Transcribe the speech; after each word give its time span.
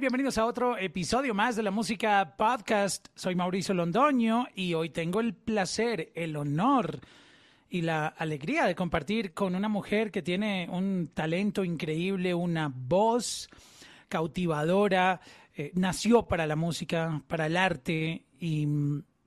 Bienvenidos 0.00 0.38
a 0.38 0.46
otro 0.46 0.78
episodio 0.78 1.34
más 1.34 1.56
de 1.56 1.64
la 1.64 1.72
música 1.72 2.36
podcast. 2.36 3.08
Soy 3.16 3.34
Mauricio 3.34 3.74
Londoño 3.74 4.46
y 4.54 4.74
hoy 4.74 4.90
tengo 4.90 5.18
el 5.18 5.34
placer, 5.34 6.12
el 6.14 6.36
honor 6.36 7.00
y 7.68 7.80
la 7.80 8.06
alegría 8.06 8.66
de 8.66 8.76
compartir 8.76 9.34
con 9.34 9.56
una 9.56 9.68
mujer 9.68 10.12
que 10.12 10.22
tiene 10.22 10.68
un 10.70 11.10
talento 11.12 11.64
increíble, 11.64 12.32
una 12.32 12.72
voz 12.72 13.50
cautivadora, 14.08 15.20
eh, 15.56 15.72
nació 15.74 16.28
para 16.28 16.46
la 16.46 16.54
música, 16.54 17.20
para 17.26 17.46
el 17.46 17.56
arte 17.56 18.24
y 18.38 18.68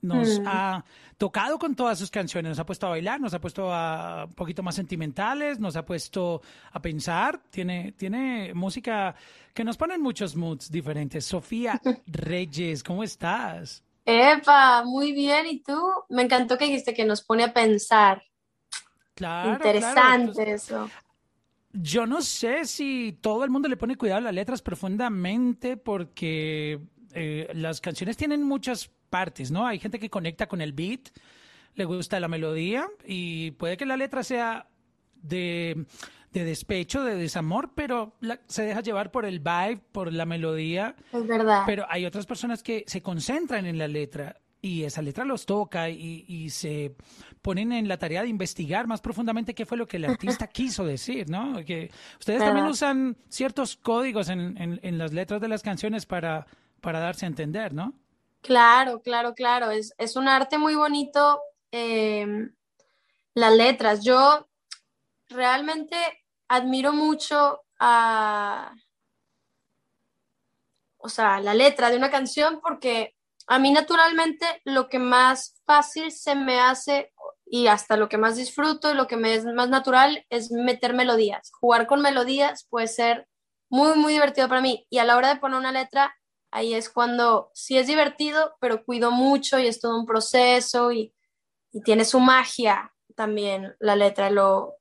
nos 0.01 0.39
Mm. 0.39 0.47
ha 0.47 0.85
tocado 1.17 1.59
con 1.59 1.75
todas 1.75 1.99
sus 1.99 2.09
canciones, 2.09 2.49
nos 2.49 2.59
ha 2.59 2.65
puesto 2.65 2.87
a 2.87 2.89
bailar, 2.91 3.21
nos 3.21 3.33
ha 3.33 3.39
puesto 3.39 3.71
a 3.73 4.25
un 4.25 4.33
poquito 4.33 4.63
más 4.63 4.75
sentimentales, 4.75 5.59
nos 5.59 5.75
ha 5.75 5.85
puesto 5.85 6.41
a 6.71 6.81
pensar, 6.81 7.39
tiene, 7.51 7.91
tiene 7.93 8.53
música 8.55 9.13
que 9.53 9.63
nos 9.63 9.77
pone 9.77 9.95
en 9.95 10.01
muchos 10.01 10.35
moods 10.35 10.71
diferentes. 10.71 11.25
Sofía 11.25 11.79
Reyes, 12.07 12.83
¿cómo 12.83 13.03
estás? 13.03 13.83
Epa, 14.05 14.83
muy 14.83 15.11
bien. 15.13 15.45
¿Y 15.45 15.61
tú? 15.61 15.79
Me 16.09 16.23
encantó 16.23 16.57
que 16.57 16.65
dijiste 16.65 16.93
que 16.95 17.05
nos 17.05 17.21
pone 17.21 17.43
a 17.43 17.53
pensar. 17.53 18.23
Claro, 19.13 19.53
Interesante 19.53 20.33
claro. 20.33 20.51
eso. 20.51 20.89
Yo 21.73 22.05
no 22.07 22.21
sé 22.21 22.65
si 22.65 23.17
todo 23.21 23.43
el 23.43 23.49
mundo 23.51 23.69
le 23.69 23.77
pone 23.77 23.95
cuidado 23.95 24.17
a 24.17 24.21
las 24.21 24.33
letras 24.33 24.61
profundamente 24.61 25.77
porque 25.77 26.79
eh, 27.13 27.47
las 27.53 27.79
canciones 27.79 28.17
tienen 28.17 28.43
muchas 28.43 28.89
partes, 29.11 29.51
¿no? 29.51 29.67
Hay 29.67 29.77
gente 29.77 29.99
que 29.99 30.09
conecta 30.09 30.47
con 30.47 30.59
el 30.61 30.73
beat, 30.73 31.09
le 31.75 31.85
gusta 31.85 32.19
la 32.19 32.27
melodía 32.27 32.87
y 33.05 33.51
puede 33.51 33.77
que 33.77 33.85
la 33.85 33.95
letra 33.97 34.23
sea 34.23 34.67
de, 35.21 35.85
de 36.33 36.43
despecho, 36.43 37.03
de 37.03 37.15
desamor, 37.15 37.73
pero 37.75 38.15
la- 38.21 38.39
se 38.47 38.63
deja 38.63 38.81
llevar 38.81 39.11
por 39.11 39.25
el 39.25 39.39
vibe, 39.39 39.79
por 39.91 40.11
la 40.11 40.25
melodía. 40.25 40.95
Es 41.13 41.27
verdad. 41.27 41.63
Pero 41.67 41.85
hay 41.89 42.05
otras 42.05 42.25
personas 42.25 42.63
que 42.63 42.83
se 42.87 43.01
concentran 43.01 43.65
en 43.67 43.77
la 43.77 43.87
letra 43.87 44.37
y 44.63 44.83
esa 44.83 45.01
letra 45.01 45.25
los 45.25 45.45
toca 45.47 45.89
y, 45.89 46.23
y 46.27 46.49
se 46.51 46.95
ponen 47.41 47.71
en 47.71 47.87
la 47.87 47.97
tarea 47.97 48.21
de 48.21 48.27
investigar 48.29 48.85
más 48.85 49.01
profundamente 49.01 49.55
qué 49.55 49.65
fue 49.65 49.77
lo 49.77 49.87
que 49.87 49.97
el 49.97 50.05
artista 50.39 50.47
quiso 50.47 50.85
decir, 50.85 51.29
¿no? 51.29 51.63
Que 51.65 51.89
ustedes 52.19 52.39
también 52.47 52.65
usan 52.67 53.17
ciertos 53.29 53.75
códigos 53.77 54.29
en, 54.29 54.57
en- 54.61 54.79
en 54.83 54.97
las 54.97 55.13
letras 55.13 55.41
de 55.41 55.47
las 55.47 55.61
canciones 55.63 56.05
para, 56.05 56.45
para 56.79 56.99
darse 56.99 57.25
a 57.25 57.29
entender, 57.29 57.73
¿no? 57.73 57.93
Claro, 58.41 59.01
claro, 59.01 59.33
claro. 59.35 59.71
Es, 59.71 59.93
es 59.97 60.15
un 60.15 60.27
arte 60.27 60.57
muy 60.57 60.75
bonito. 60.75 61.41
eh, 61.71 62.25
las 63.35 63.53
letras. 63.55 64.03
Yo 64.03 64.47
realmente 65.29 65.97
admiro 66.49 66.93
mucho 66.93 67.61
a, 67.79 68.73
o 70.97 71.09
sea, 71.09 71.39
la 71.39 71.53
letra 71.53 71.89
de 71.89 71.97
una 71.97 72.11
canción 72.11 72.59
porque 72.61 73.15
a 73.47 73.59
mí 73.59 73.71
naturalmente 73.71 74.45
lo 74.65 74.87
que 74.89 74.99
más 74.99 75.55
fácil 75.65 76.11
se 76.11 76.35
me 76.35 76.59
hace 76.59 77.11
y 77.45 77.67
hasta 77.67 77.97
lo 77.97 78.07
que 78.07 78.17
más 78.17 78.37
disfruto 78.37 78.91
y 78.91 78.93
lo 78.95 79.07
que 79.07 79.17
me 79.17 79.33
es 79.33 79.45
más 79.45 79.69
natural 79.69 80.25
es 80.29 80.51
meter 80.51 80.93
melodías. 80.93 81.51
Jugar 81.59 81.87
con 81.87 82.01
melodías 82.01 82.65
puede 82.69 82.87
ser 82.87 83.27
muy, 83.69 83.97
muy 83.97 84.13
divertido 84.13 84.47
para 84.47 84.61
mí. 84.61 84.85
Y 84.89 84.99
a 84.99 85.05
la 85.05 85.17
hora 85.17 85.29
de 85.33 85.39
poner 85.39 85.59
una 85.59 85.71
letra, 85.71 86.13
ahí 86.51 86.73
es 86.73 86.89
cuando 86.89 87.49
sí 87.53 87.77
es 87.77 87.87
divertido, 87.87 88.55
pero 88.59 88.83
cuido 88.83 89.11
mucho 89.11 89.57
y 89.57 89.67
es 89.67 89.79
todo 89.79 89.97
un 89.97 90.05
proceso 90.05 90.91
y, 90.91 91.13
tiene 91.85 92.03
su 92.03 92.19
magia 92.19 92.93
también 93.15 93.77
la 93.79 93.95
letra. 93.95 94.29
Lo, 94.29 94.75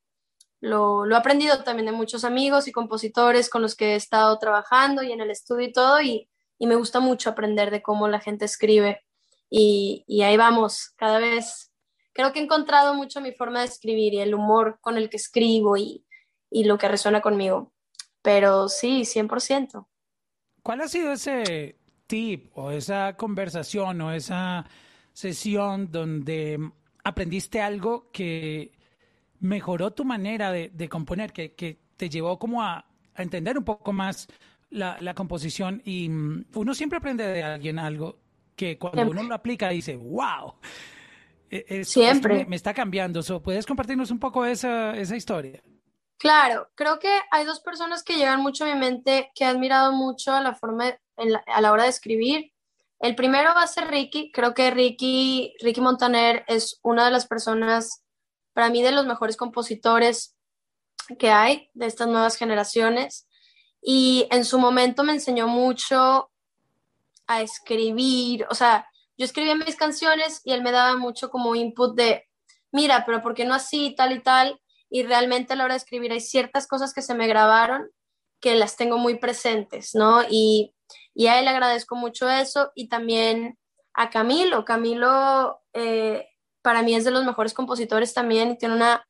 lo, 0.60 1.06
lo 1.06 1.14
he 1.14 1.18
aprendido 1.18 1.62
también 1.62 1.86
de 1.86 1.92
muchos 1.92 2.24
amigos 2.24 2.66
y 2.66 2.72
compositores 2.72 3.48
con 3.48 3.62
los 3.62 3.76
que 3.76 3.92
he 3.92 3.94
estado 3.94 4.36
trabajando 4.40 5.04
y 5.04 5.12
en 5.12 5.20
el 5.20 5.30
estudio 5.30 5.68
y 5.68 5.72
todo, 5.72 6.00
y, 6.00 6.28
y 6.58 6.66
me 6.66 6.74
gusta 6.74 6.98
mucho 6.98 7.30
aprender 7.30 7.70
de 7.70 7.80
cómo 7.80 8.08
la 8.08 8.18
gente 8.18 8.44
escribe. 8.44 9.04
Y, 9.48 10.04
y 10.08 10.22
ahí 10.22 10.36
vamos, 10.36 10.92
cada 10.96 11.20
vez 11.20 11.70
creo 12.12 12.32
que 12.32 12.40
he 12.40 12.42
encontrado 12.42 12.94
mucho 12.94 13.20
mi 13.20 13.32
forma 13.32 13.60
de 13.60 13.66
escribir 13.66 14.14
y 14.14 14.20
el 14.20 14.34
humor 14.34 14.78
con 14.80 14.96
el 14.96 15.10
que 15.10 15.16
escribo 15.16 15.76
y, 15.76 16.04
y 16.50 16.64
lo 16.64 16.76
que 16.76 16.88
resuena 16.88 17.20
conmigo. 17.20 17.72
Pero 18.22 18.68
sí, 18.68 19.02
100%. 19.04 19.86
¿Cuál 20.62 20.80
ha 20.82 20.88
sido 20.88 21.12
ese 21.12 21.76
tip 22.06 22.50
o 22.56 22.70
esa 22.70 23.16
conversación 23.16 24.00
o 24.00 24.12
esa 24.12 24.66
sesión 25.12 25.90
donde 25.90 26.70
aprendiste 27.04 27.60
algo 27.60 28.10
que 28.12 28.72
mejoró 29.40 29.92
tu 29.92 30.04
manera 30.04 30.52
de, 30.52 30.70
de 30.72 30.88
componer, 30.88 31.32
que, 31.32 31.54
que 31.54 31.78
te 31.96 32.08
llevó 32.08 32.38
como 32.38 32.62
a, 32.62 32.84
a 33.14 33.22
entender 33.22 33.56
un 33.58 33.64
poco 33.64 33.92
más 33.92 34.28
la, 34.70 34.98
la 35.00 35.14
composición? 35.14 35.80
Y 35.84 36.08
mm, 36.08 36.44
uno 36.54 36.74
siempre 36.74 36.98
aprende 36.98 37.26
de 37.26 37.42
alguien 37.42 37.78
algo 37.78 38.18
que 38.56 38.76
cuando 38.76 38.98
Siempre. 38.98 39.20
uno 39.20 39.28
lo 39.30 39.34
aplica 39.34 39.70
dice, 39.70 39.96
wow. 39.96 40.54
e- 41.50 41.64
esto- 41.68 42.00
Siempre. 42.00 42.34
esto 42.34 42.44
me, 42.44 42.50
me 42.50 42.56
está 42.56 42.74
cambiando. 42.74 43.22
So, 43.22 43.40
¿Puedes 43.42 43.64
compartirnos 43.64 44.10
un 44.10 44.18
poco 44.18 44.44
esa, 44.44 44.94
esa 44.96 45.16
historia? 45.16 45.62
Claro, 46.20 46.68
creo 46.74 46.98
que 46.98 47.08
hay 47.30 47.46
dos 47.46 47.60
personas 47.60 48.02
que 48.02 48.16
llegan 48.16 48.42
mucho 48.42 48.64
a 48.64 48.66
mi 48.66 48.78
mente 48.78 49.32
que 49.34 49.44
he 49.44 49.46
admirado 49.46 49.92
mucho 49.92 50.34
a 50.34 50.42
la 50.42 50.54
forma 50.54 50.94
a 51.16 51.60
la 51.62 51.72
hora 51.72 51.84
de 51.84 51.88
escribir. 51.88 52.52
El 52.98 53.14
primero 53.14 53.54
va 53.54 53.62
a 53.62 53.66
ser 53.66 53.88
Ricky. 53.88 54.30
Creo 54.30 54.52
que 54.52 54.70
Ricky, 54.70 55.54
Ricky 55.62 55.80
Montaner 55.80 56.44
es 56.46 56.78
una 56.82 57.06
de 57.06 57.10
las 57.10 57.26
personas, 57.26 58.04
para 58.52 58.68
mí, 58.68 58.82
de 58.82 58.92
los 58.92 59.06
mejores 59.06 59.38
compositores 59.38 60.36
que 61.18 61.30
hay 61.30 61.70
de 61.72 61.86
estas 61.86 62.08
nuevas 62.08 62.36
generaciones. 62.36 63.26
Y 63.80 64.28
en 64.30 64.44
su 64.44 64.58
momento 64.58 65.04
me 65.04 65.14
enseñó 65.14 65.48
mucho 65.48 66.30
a 67.26 67.40
escribir. 67.40 68.46
O 68.50 68.54
sea, 68.54 68.86
yo 69.16 69.24
escribía 69.24 69.54
mis 69.54 69.76
canciones 69.76 70.42
y 70.44 70.52
él 70.52 70.60
me 70.60 70.70
daba 70.70 70.98
mucho 70.98 71.30
como 71.30 71.54
input 71.54 71.96
de, 71.96 72.28
mira, 72.72 73.06
pero 73.06 73.22
¿por 73.22 73.32
qué 73.32 73.46
no 73.46 73.54
así, 73.54 73.94
tal 73.96 74.12
y 74.12 74.20
tal? 74.20 74.60
Y 74.90 75.04
realmente 75.04 75.52
a 75.52 75.56
la 75.56 75.64
hora 75.64 75.74
de 75.74 75.78
escribir 75.78 76.12
hay 76.12 76.20
ciertas 76.20 76.66
cosas 76.66 76.92
que 76.92 77.00
se 77.00 77.14
me 77.14 77.28
grabaron 77.28 77.90
que 78.40 78.54
las 78.56 78.76
tengo 78.76 78.98
muy 78.98 79.18
presentes, 79.18 79.94
¿no? 79.94 80.22
Y, 80.28 80.74
y 81.14 81.26
a 81.28 81.38
él 81.38 81.46
agradezco 81.46 81.94
mucho 81.94 82.28
eso 82.28 82.72
y 82.74 82.88
también 82.88 83.58
a 83.94 84.10
Camilo. 84.10 84.64
Camilo 84.64 85.60
eh, 85.74 86.26
para 86.62 86.82
mí 86.82 86.94
es 86.94 87.04
de 87.04 87.10
los 87.10 87.24
mejores 87.24 87.54
compositores 87.54 88.14
también 88.14 88.50
y 88.50 88.58
tiene 88.58 88.74
una 88.74 89.06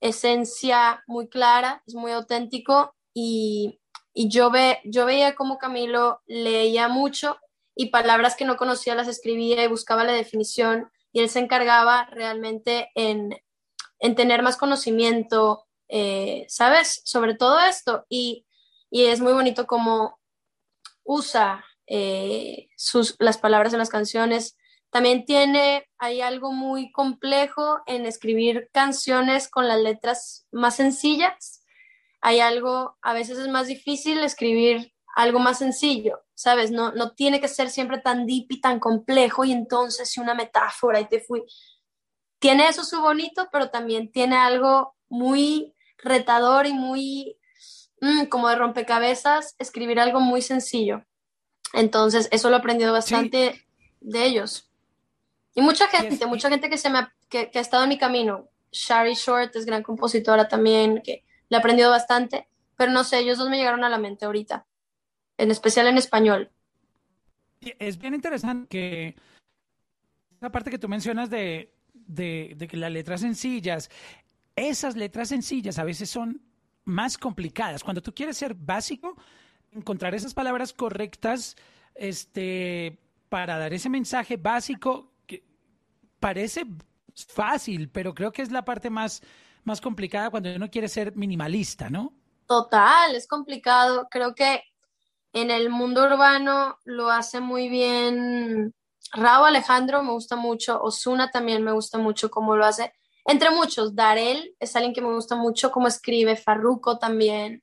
esencia 0.00 1.02
muy 1.06 1.28
clara, 1.28 1.82
es 1.86 1.94
muy 1.94 2.12
auténtico 2.12 2.94
y, 3.14 3.80
y 4.12 4.28
yo, 4.28 4.50
ve, 4.50 4.80
yo 4.84 5.06
veía 5.06 5.34
como 5.34 5.58
Camilo 5.58 6.20
leía 6.26 6.88
mucho 6.88 7.38
y 7.74 7.86
palabras 7.86 8.36
que 8.36 8.44
no 8.44 8.56
conocía 8.56 8.94
las 8.94 9.08
escribía 9.08 9.64
y 9.64 9.68
buscaba 9.68 10.04
la 10.04 10.12
definición 10.12 10.90
y 11.12 11.20
él 11.20 11.28
se 11.28 11.38
encargaba 11.38 12.06
realmente 12.10 12.90
en 12.94 13.34
en 14.04 14.14
tener 14.14 14.42
más 14.42 14.58
conocimiento, 14.58 15.64
eh, 15.88 16.44
¿sabes? 16.48 17.00
Sobre 17.06 17.34
todo 17.34 17.58
esto. 17.58 18.04
Y, 18.10 18.46
y, 18.90 19.06
es 19.06 19.20
muy 19.20 19.32
bonito 19.32 19.66
cómo 19.66 20.20
usa 21.04 21.64
eh, 21.86 22.68
sus, 22.76 23.16
las 23.18 23.38
palabras 23.38 23.72
en 23.72 23.78
las 23.78 23.88
canciones. 23.88 24.58
También 24.90 25.24
tiene, 25.24 25.88
hay 25.96 26.20
algo 26.20 26.52
muy 26.52 26.92
complejo 26.92 27.80
en 27.86 28.04
escribir 28.04 28.68
canciones 28.74 29.48
con 29.48 29.68
las 29.68 29.80
letras 29.80 30.46
más 30.52 30.76
sencillas. 30.76 31.64
Hay 32.20 32.40
algo, 32.40 32.98
a 33.00 33.14
veces 33.14 33.38
es 33.38 33.48
más 33.48 33.68
difícil 33.68 34.22
escribir 34.22 34.92
algo 35.16 35.38
más 35.38 35.58
sencillo, 35.58 36.20
¿sabes? 36.34 36.70
No, 36.70 36.92
no 36.92 37.12
tiene 37.12 37.40
que 37.40 37.48
ser 37.48 37.70
siempre 37.70 38.02
tan 38.02 38.26
deep 38.26 38.48
y 38.50 38.60
tan 38.60 38.80
complejo 38.80 39.46
y 39.46 39.52
entonces 39.52 40.18
una 40.18 40.34
metáfora 40.34 41.00
y 41.00 41.08
te 41.08 41.20
fui 41.20 41.42
tiene 42.44 42.68
eso 42.68 42.84
su 42.84 43.00
bonito, 43.00 43.48
pero 43.50 43.70
también 43.70 44.12
tiene 44.12 44.36
algo 44.36 44.94
muy 45.08 45.72
retador 45.96 46.66
y 46.66 46.74
muy 46.74 47.38
mmm, 48.02 48.26
como 48.26 48.50
de 48.50 48.56
rompecabezas, 48.56 49.56
escribir 49.58 49.98
algo 49.98 50.20
muy 50.20 50.42
sencillo. 50.42 51.06
Entonces, 51.72 52.28
eso 52.32 52.50
lo 52.50 52.56
he 52.56 52.58
aprendido 52.58 52.92
bastante 52.92 53.54
sí. 53.54 53.64
de 54.02 54.26
ellos. 54.26 54.70
Y 55.54 55.62
mucha 55.62 55.88
gente, 55.88 56.26
mucha 56.26 56.50
gente 56.50 56.68
que, 56.68 56.76
se 56.76 56.90
me 56.90 56.98
ha, 56.98 57.14
que, 57.30 57.50
que, 57.50 57.58
ha 57.58 57.62
estado 57.62 57.84
en 57.84 57.88
mi 57.88 57.96
camino. 57.96 58.50
Shari 58.72 59.14
Short 59.14 59.56
es 59.56 59.64
gran 59.64 59.82
compositora 59.82 60.46
también, 60.46 61.00
que 61.02 61.24
le 61.48 61.56
he 61.56 61.58
aprendido 61.58 61.88
bastante, 61.88 62.46
pero 62.76 62.92
no 62.92 63.04
sé, 63.04 63.20
ellos 63.20 63.38
dos 63.38 63.48
me 63.48 63.56
llegaron 63.56 63.84
a 63.84 63.88
la 63.88 63.96
mente 63.96 64.26
ahorita, 64.26 64.66
en 65.38 65.50
especial 65.50 65.86
en 65.86 65.96
español. 65.96 66.50
Es 67.62 67.96
bien 67.96 68.12
interesante 68.12 68.68
que 68.68 69.16
la 70.40 70.52
parte 70.52 70.70
que 70.70 70.78
tú 70.78 70.90
mencionas 70.90 71.30
de, 71.30 71.73
de, 72.06 72.54
de, 72.56 72.76
las 72.76 72.92
letras 72.92 73.20
sencillas, 73.20 73.90
esas 74.56 74.96
letras 74.96 75.28
sencillas 75.28 75.78
a 75.78 75.84
veces 75.84 76.10
son 76.10 76.42
más 76.84 77.18
complicadas. 77.18 77.82
Cuando 77.82 78.02
tú 78.02 78.14
quieres 78.14 78.36
ser 78.36 78.54
básico, 78.54 79.16
encontrar 79.72 80.14
esas 80.14 80.34
palabras 80.34 80.72
correctas 80.72 81.56
este, 81.94 82.98
para 83.28 83.58
dar 83.58 83.72
ese 83.72 83.88
mensaje 83.88 84.36
básico 84.36 85.12
que 85.26 85.44
parece 86.20 86.66
fácil, 87.14 87.88
pero 87.88 88.14
creo 88.14 88.32
que 88.32 88.42
es 88.42 88.50
la 88.50 88.64
parte 88.64 88.90
más, 88.90 89.22
más 89.64 89.80
complicada 89.80 90.30
cuando 90.30 90.54
uno 90.54 90.70
quiere 90.70 90.88
ser 90.88 91.16
minimalista, 91.16 91.90
¿no? 91.90 92.12
Total, 92.46 93.14
es 93.14 93.26
complicado. 93.26 94.08
Creo 94.10 94.34
que 94.34 94.62
En 95.32 95.50
el 95.50 95.68
mundo 95.68 96.04
urbano 96.04 96.78
lo 96.84 97.10
hace 97.10 97.40
muy 97.40 97.68
bien 97.68 98.72
Raúl 99.12 99.48
Alejandro, 99.48 100.02
me 100.02 100.12
gusta 100.12 100.36
mucho. 100.36 100.80
Osuna 100.82 101.30
también 101.30 101.62
me 101.62 101.72
gusta 101.72 101.98
mucho 101.98 102.30
cómo 102.30 102.56
lo 102.56 102.64
hace. 102.64 102.92
Entre 103.26 103.50
muchos, 103.50 103.94
Darel 103.94 104.54
es 104.60 104.76
alguien 104.76 104.92
que 104.92 105.00
me 105.00 105.14
gusta 105.14 105.36
mucho 105.36 105.70
cómo 105.70 105.88
escribe, 105.88 106.36
Farruko 106.36 106.98
también. 106.98 107.62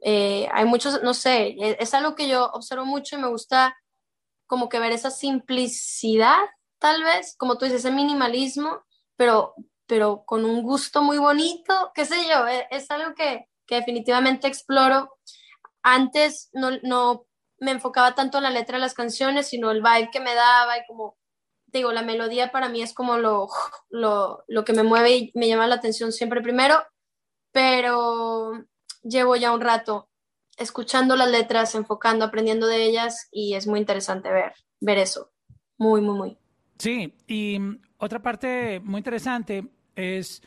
Eh, 0.00 0.48
hay 0.52 0.64
muchos, 0.64 1.02
no 1.02 1.14
sé, 1.14 1.54
e, 1.58 1.76
es 1.80 1.94
algo 1.94 2.14
que 2.16 2.28
yo 2.28 2.50
observo 2.52 2.84
mucho 2.84 3.16
y 3.16 3.20
me 3.20 3.28
gusta 3.28 3.76
como 4.46 4.68
que 4.68 4.80
ver 4.80 4.92
esa 4.92 5.10
simplicidad, 5.10 6.40
tal 6.78 7.04
vez, 7.04 7.36
como 7.38 7.56
tú 7.56 7.64
dices, 7.64 7.84
ese 7.84 7.94
minimalismo, 7.94 8.82
pero, 9.16 9.54
pero 9.86 10.24
con 10.26 10.44
un 10.44 10.62
gusto 10.62 11.02
muy 11.02 11.18
bonito, 11.18 11.92
qué 11.94 12.04
sé 12.04 12.16
yo, 12.28 12.46
e, 12.48 12.66
es, 12.70 12.90
algo 12.90 13.14
que, 13.14 13.48
que, 13.66 13.76
definitivamente 13.76 14.48
exploro. 14.48 15.16
Antes 15.82 16.50
no, 16.52 16.70
no 16.82 17.26
me 17.62 17.70
enfocaba 17.70 18.16
tanto 18.16 18.38
en 18.38 18.42
la 18.42 18.50
letra 18.50 18.76
de 18.76 18.80
las 18.80 18.92
canciones, 18.92 19.46
sino 19.46 19.70
el 19.70 19.82
vibe 19.82 20.10
que 20.10 20.18
me 20.18 20.34
daba 20.34 20.78
y 20.78 20.86
como, 20.88 21.16
digo, 21.66 21.92
la 21.92 22.02
melodía 22.02 22.50
para 22.50 22.68
mí 22.68 22.82
es 22.82 22.92
como 22.92 23.18
lo, 23.18 23.46
lo, 23.88 24.42
lo 24.48 24.64
que 24.64 24.72
me 24.72 24.82
mueve 24.82 25.16
y 25.16 25.32
me 25.34 25.46
llama 25.46 25.68
la 25.68 25.76
atención 25.76 26.10
siempre 26.10 26.40
primero, 26.40 26.82
pero 27.52 28.64
llevo 29.04 29.36
ya 29.36 29.52
un 29.54 29.60
rato 29.60 30.08
escuchando 30.56 31.14
las 31.14 31.30
letras, 31.30 31.76
enfocando, 31.76 32.24
aprendiendo 32.24 32.66
de 32.66 32.82
ellas 32.82 33.28
y 33.30 33.54
es 33.54 33.68
muy 33.68 33.78
interesante 33.78 34.28
ver, 34.28 34.54
ver 34.80 34.98
eso. 34.98 35.30
Muy, 35.78 36.00
muy, 36.00 36.16
muy. 36.16 36.38
Sí, 36.78 37.14
y 37.28 37.60
otra 37.96 38.20
parte 38.20 38.80
muy 38.80 38.98
interesante 38.98 39.68
es 39.94 40.42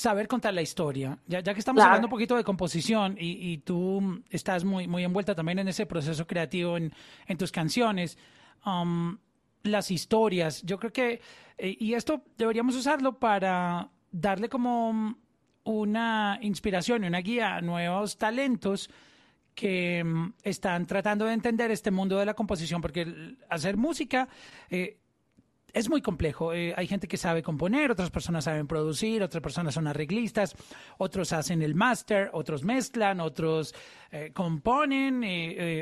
saber 0.00 0.26
contar 0.28 0.54
la 0.54 0.62
historia. 0.62 1.18
Ya, 1.26 1.40
ya 1.40 1.52
que 1.52 1.60
estamos 1.60 1.82
hablando 1.84 2.06
un 2.06 2.10
poquito 2.10 2.34
de 2.34 2.42
composición 2.42 3.16
y, 3.18 3.52
y, 3.52 3.58
tú 3.58 4.22
estás 4.30 4.64
muy, 4.64 4.88
muy 4.88 5.04
envuelta 5.04 5.34
también 5.34 5.58
en 5.58 5.68
ese 5.68 5.84
proceso 5.84 6.26
creativo 6.26 6.78
en, 6.78 6.92
en 7.26 7.36
tus 7.36 7.52
canciones, 7.52 8.16
um, 8.64 9.18
las 9.62 9.90
historias, 9.90 10.62
yo 10.62 10.78
creo 10.78 10.90
que, 10.90 11.20
eh, 11.58 11.76
y 11.78 11.92
esto 11.92 12.22
deberíamos 12.38 12.76
usarlo 12.76 13.18
para 13.18 13.90
darle 14.10 14.48
como 14.48 15.16
una 15.64 16.38
inspiración 16.40 17.04
y 17.04 17.08
una 17.08 17.18
guía 17.18 17.56
a 17.56 17.60
nuevos 17.60 18.16
talentos 18.16 18.88
que 19.54 20.02
mm, 20.02 20.32
están 20.42 20.86
tratando 20.86 21.26
de 21.26 21.34
entender 21.34 21.70
este 21.70 21.90
mundo 21.90 22.16
de 22.18 22.24
la 22.24 22.32
composición, 22.32 22.80
porque 22.80 23.36
hacer 23.50 23.76
música 23.76 24.30
eh, 24.70 24.96
es 25.72 25.88
muy 25.88 26.02
complejo. 26.02 26.52
Eh, 26.52 26.74
hay 26.76 26.86
gente 26.86 27.08
que 27.08 27.16
sabe 27.16 27.42
componer, 27.42 27.90
otras 27.90 28.10
personas 28.10 28.44
saben 28.44 28.66
producir, 28.66 29.22
otras 29.22 29.42
personas 29.42 29.74
son 29.74 29.86
arreglistas, 29.86 30.54
otros 30.98 31.32
hacen 31.32 31.62
el 31.62 31.74
máster, 31.74 32.30
otros 32.32 32.64
mezclan, 32.64 33.20
otros 33.20 33.74
eh, 34.10 34.30
componen, 34.32 35.24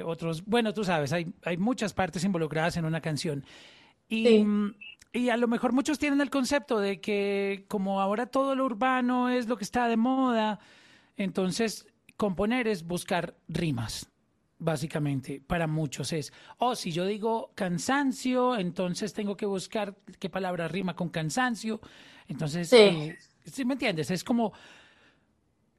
otros, 0.04 0.44
bueno, 0.44 0.72
tú 0.72 0.84
sabes, 0.84 1.12
hay, 1.12 1.32
hay 1.44 1.56
muchas 1.56 1.92
partes 1.92 2.24
involucradas 2.24 2.76
en 2.76 2.84
una 2.84 3.00
canción. 3.00 3.44
Y, 4.08 4.44
y 5.12 5.30
a 5.30 5.36
lo 5.36 5.48
mejor 5.48 5.72
muchos 5.72 5.98
tienen 5.98 6.20
el 6.20 6.30
concepto 6.30 6.78
de 6.78 7.00
que 7.00 7.64
como 7.68 8.00
ahora 8.00 8.26
todo 8.26 8.54
lo 8.54 8.64
urbano 8.64 9.28
es 9.28 9.48
lo 9.48 9.56
que 9.56 9.64
está 9.64 9.88
de 9.88 9.96
moda, 9.96 10.60
entonces 11.16 11.86
componer 12.16 12.68
es 12.68 12.84
buscar 12.84 13.36
rimas, 13.48 14.10
básicamente, 14.58 15.40
para 15.46 15.66
muchos 15.66 16.12
es, 16.12 16.32
oh, 16.58 16.74
si 16.74 16.92
yo 16.92 17.06
digo 17.06 17.52
cansancio, 17.54 18.56
entonces 18.56 19.12
tengo 19.12 19.36
que 19.36 19.46
buscar 19.46 19.96
qué 20.18 20.28
palabra 20.28 20.68
rima 20.68 20.94
con 20.94 21.08
cansancio. 21.08 21.80
Entonces, 22.26 22.68
sí, 22.68 22.76
eh, 22.76 23.16
me 23.64 23.74
entiendes? 23.74 24.10
Es 24.10 24.24
como, 24.24 24.52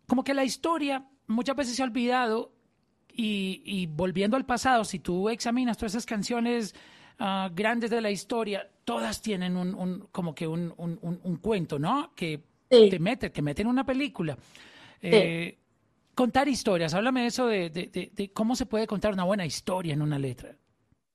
como 0.07 0.23
que 0.23 0.33
la 0.33 0.43
historia 0.43 1.05
muchas 1.27 1.55
veces 1.55 1.75
se 1.75 1.83
ha 1.83 1.85
olvidado 1.85 2.53
y, 3.11 3.61
y 3.65 3.85
volviendo 3.85 4.37
al 4.37 4.45
pasado, 4.45 4.83
si 4.83 4.99
tú 4.99 5.29
examinas 5.29 5.77
todas 5.77 5.93
esas 5.93 6.05
canciones 6.05 6.73
Ah, 7.21 7.49
grandes 7.53 7.89
de 7.89 7.99
la 7.99 8.09
historia, 8.09 8.65
todas 8.85 9.21
tienen 9.21 9.57
un, 9.57 10.07
como 10.09 10.33
que 10.33 10.47
un, 10.47 10.73
un, 10.77 11.37
cuento, 11.41 11.77
¿no? 11.77 12.13
Que 12.15 12.41
te 12.69 12.97
mete, 12.97 13.29
que 13.29 13.41
mete 13.41 13.61
en 13.61 13.67
una 13.67 13.85
película. 13.85 14.37
Eh, 15.01 15.58
contar 16.19 16.49
historias, 16.49 16.93
háblame 16.93 17.21
de 17.21 17.27
eso, 17.27 17.47
de, 17.47 17.69
de, 17.69 18.33
cómo 18.33 18.57
se 18.57 18.65
puede 18.65 18.87
contar 18.87 19.13
una 19.13 19.23
buena 19.23 19.45
historia 19.45 19.93
en 19.93 20.01
una 20.01 20.19
letra. 20.19 20.53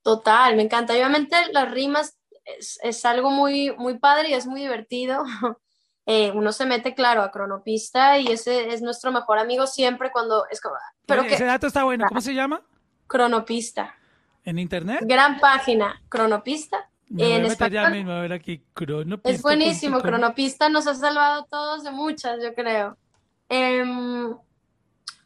Total, 0.03 0.57
me 0.57 0.63
encanta. 0.63 0.95
obviamente 0.95 1.37
las 1.53 1.71
rimas 1.71 2.17
es, 2.47 2.79
es, 2.83 3.05
algo 3.05 3.31
muy, 3.31 3.71
muy 3.77 3.99
padre 3.99 4.31
y 4.31 4.33
es 4.33 4.47
muy 4.47 4.63
divertido. 4.63 5.25
Eh, 6.07 6.33
uno 6.35 6.53
se 6.53 6.67
mete, 6.67 6.95
claro, 6.95 7.23
a 7.23 7.31
cronopista 7.31 8.19
y 8.19 8.27
ese 8.27 8.75
es 8.75 8.83
nuestro 8.83 9.11
mejor 9.11 9.39
amigo 9.39 9.67
siempre 9.67 10.11
cuando 10.13 10.45
es 10.51 10.61
como... 10.61 10.75
Pero 11.07 11.23
ese 11.23 11.47
dato 11.47 11.67
está 11.67 11.85
bueno, 11.85 12.05
¿cómo 12.07 12.21
se 12.21 12.35
llama? 12.35 12.61
Cronopista. 13.07 13.95
¿En 14.45 14.59
internet? 14.59 15.01
Gran 15.01 15.41
página, 15.41 16.03
Cronopista. 16.11 16.91
en 17.09 17.47
español. 17.47 18.11
a 18.11 18.21
ver 18.21 18.35
aquí, 18.35 18.63
Cronopista. 18.75 19.31
Es 19.31 19.41
buenísimo, 19.41 20.03
Cronopista 20.03 20.69
nos 20.69 20.87
ha 20.87 20.95
salvado 20.95 21.47
todos 21.47 21.85
de 21.85 21.91
muchas, 21.91 22.39
yo 22.43 22.53
creo. 22.53 22.99
Em, 23.49 24.37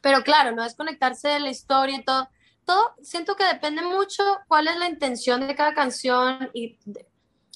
pero 0.01 0.23
claro, 0.23 0.51
no 0.51 0.63
es 0.63 0.75
conectarse 0.75 1.29
de 1.29 1.39
la 1.39 1.49
historia 1.49 1.97
y 1.97 2.03
todo. 2.03 2.29
Todo, 2.65 2.93
siento 3.01 3.35
que 3.35 3.45
depende 3.45 3.81
mucho 3.81 4.23
cuál 4.47 4.67
es 4.67 4.77
la 4.77 4.87
intención 4.87 5.45
de 5.47 5.55
cada 5.55 5.73
canción 5.73 6.49
y 6.53 6.77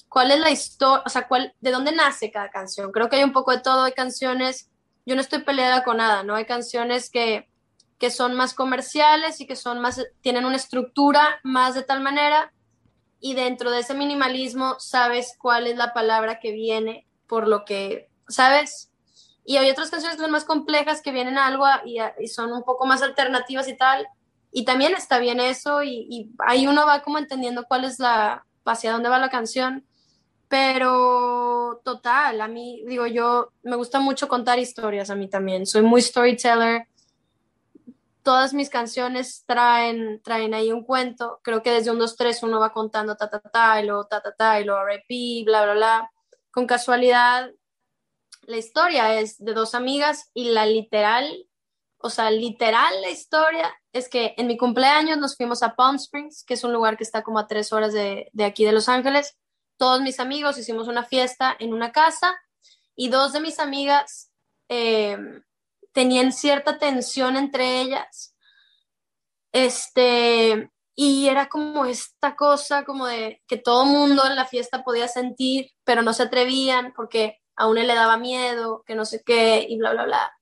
cuál 0.08 0.32
es 0.32 0.40
la 0.40 0.50
historia, 0.50 1.02
o 1.06 1.08
sea, 1.08 1.28
cuál, 1.28 1.54
de 1.60 1.70
dónde 1.70 1.92
nace 1.92 2.30
cada 2.30 2.50
canción. 2.50 2.90
Creo 2.90 3.08
que 3.08 3.16
hay 3.16 3.24
un 3.24 3.32
poco 3.32 3.52
de 3.52 3.60
todo. 3.60 3.84
Hay 3.84 3.92
canciones, 3.92 4.70
yo 5.06 5.14
no 5.14 5.20
estoy 5.20 5.42
peleada 5.42 5.84
con 5.84 5.98
nada, 5.98 6.24
¿no? 6.24 6.34
Hay 6.34 6.46
canciones 6.46 7.10
que 7.10 7.48
que 7.98 8.10
son 8.10 8.34
más 8.34 8.54
comerciales 8.54 9.40
y 9.40 9.46
que 9.46 9.56
son 9.56 9.80
más, 9.80 10.04
tienen 10.20 10.44
una 10.44 10.56
estructura 10.56 11.40
más 11.42 11.74
de 11.74 11.82
tal 11.82 12.00
manera 12.00 12.52
y 13.20 13.34
dentro 13.34 13.70
de 13.70 13.80
ese 13.80 13.94
minimalismo 13.94 14.76
sabes 14.78 15.34
cuál 15.38 15.66
es 15.66 15.76
la 15.76 15.94
palabra 15.94 16.40
que 16.40 16.52
viene 16.52 17.06
por 17.26 17.48
lo 17.48 17.64
que, 17.64 18.10
¿sabes? 18.28 18.90
Y 19.44 19.56
hay 19.56 19.70
otras 19.70 19.90
canciones 19.90 20.16
que 20.16 20.22
son 20.22 20.30
más 20.30 20.44
complejas 20.44 21.02
que 21.02 21.12
vienen 21.12 21.36
a 21.36 21.46
algo 21.46 21.66
y, 21.84 21.98
son 22.28 22.52
un 22.52 22.62
poco 22.62 22.86
más 22.86 23.02
alternativas 23.02 23.68
y 23.68 23.76
tal. 23.76 24.06
Y 24.50 24.64
también 24.64 24.94
está 24.94 25.18
bien 25.18 25.40
eso 25.40 25.82
y, 25.82 26.06
y, 26.08 26.30
ahí 26.38 26.66
uno 26.66 26.86
va 26.86 27.02
como 27.02 27.18
entendiendo 27.18 27.64
cuál 27.66 27.84
es 27.84 27.98
la, 27.98 28.46
hacia 28.64 28.92
dónde 28.92 29.08
va 29.08 29.18
la 29.18 29.30
canción. 29.30 29.84
Pero 30.48 31.80
total, 31.84 32.40
a 32.40 32.48
mí, 32.48 32.84
digo, 32.86 33.06
yo 33.06 33.52
me 33.62 33.76
gusta 33.76 33.98
mucho 34.00 34.28
contar 34.28 34.58
historias 34.58 35.10
a 35.10 35.14
mí 35.14 35.28
también. 35.28 35.66
Soy 35.66 35.82
muy 35.82 36.00
storyteller 36.00 36.86
todas 38.24 38.54
mis 38.54 38.70
canciones 38.70 39.44
traen, 39.46 40.20
traen 40.22 40.54
ahí 40.54 40.72
un 40.72 40.82
cuento. 40.82 41.38
Creo 41.42 41.62
que 41.62 41.70
desde 41.70 41.92
un 41.92 41.98
2, 41.98 42.16
3 42.16 42.42
uno 42.42 42.58
va 42.58 42.72
contando 42.72 43.16
ta, 43.16 43.30
ta, 43.30 43.38
ta, 43.38 43.80
y 43.80 43.86
luego 43.86 44.06
ta, 44.06 44.20
ta, 44.20 44.32
ta, 44.32 44.60
y 44.60 44.64
luego 44.64 44.80
RP, 44.80 45.44
bla, 45.44 45.62
bla, 45.62 45.74
bla. 45.74 46.10
Con 46.50 46.66
casualidad, 46.66 47.50
la 48.46 48.56
historia 48.56 49.18
es 49.18 49.42
de 49.42 49.54
dos 49.54 49.74
amigas 49.74 50.30
y 50.34 50.50
la 50.50 50.66
literal, 50.66 51.46
o 51.98 52.10
sea, 52.10 52.30
literal 52.30 53.00
la 53.00 53.10
historia 53.10 53.74
es 53.92 54.08
que 54.08 54.34
en 54.36 54.46
mi 54.46 54.56
cumpleaños 54.56 55.18
nos 55.18 55.36
fuimos 55.36 55.62
a 55.62 55.74
Palm 55.74 55.96
Springs, 55.96 56.44
que 56.44 56.54
es 56.54 56.64
un 56.64 56.72
lugar 56.72 56.96
que 56.96 57.04
está 57.04 57.22
como 57.22 57.38
a 57.38 57.46
tres 57.46 57.72
horas 57.72 57.92
de, 57.92 58.28
de 58.32 58.44
aquí 58.44 58.64
de 58.64 58.72
Los 58.72 58.88
Ángeles. 58.88 59.36
Todos 59.76 60.00
mis 60.02 60.20
amigos 60.20 60.58
hicimos 60.58 60.88
una 60.88 61.04
fiesta 61.04 61.56
en 61.58 61.72
una 61.72 61.92
casa 61.92 62.36
y 62.96 63.08
dos 63.08 63.32
de 63.32 63.40
mis 63.40 63.58
amigas 63.58 64.30
eh, 64.68 65.16
tenían 65.92 66.32
cierta 66.32 66.78
tensión 66.78 67.36
entre 67.36 67.80
ellas. 67.80 68.34
Este, 69.52 70.70
y 70.96 71.28
era 71.28 71.48
como 71.48 71.86
esta 71.86 72.36
cosa 72.36 72.84
como 72.84 73.06
de 73.06 73.42
que 73.46 73.56
todo 73.56 73.84
mundo 73.84 74.24
en 74.26 74.36
la 74.36 74.46
fiesta 74.46 74.82
podía 74.82 75.08
sentir, 75.08 75.70
pero 75.84 76.02
no 76.02 76.12
se 76.12 76.24
atrevían 76.24 76.92
porque 76.94 77.40
a 77.56 77.68
uno 77.68 77.80
le 77.82 77.94
daba 77.94 78.16
miedo, 78.16 78.82
que 78.86 78.94
no 78.94 79.04
sé 79.04 79.22
qué, 79.24 79.66
y 79.68 79.78
bla, 79.78 79.92
bla, 79.92 80.04
bla. 80.04 80.32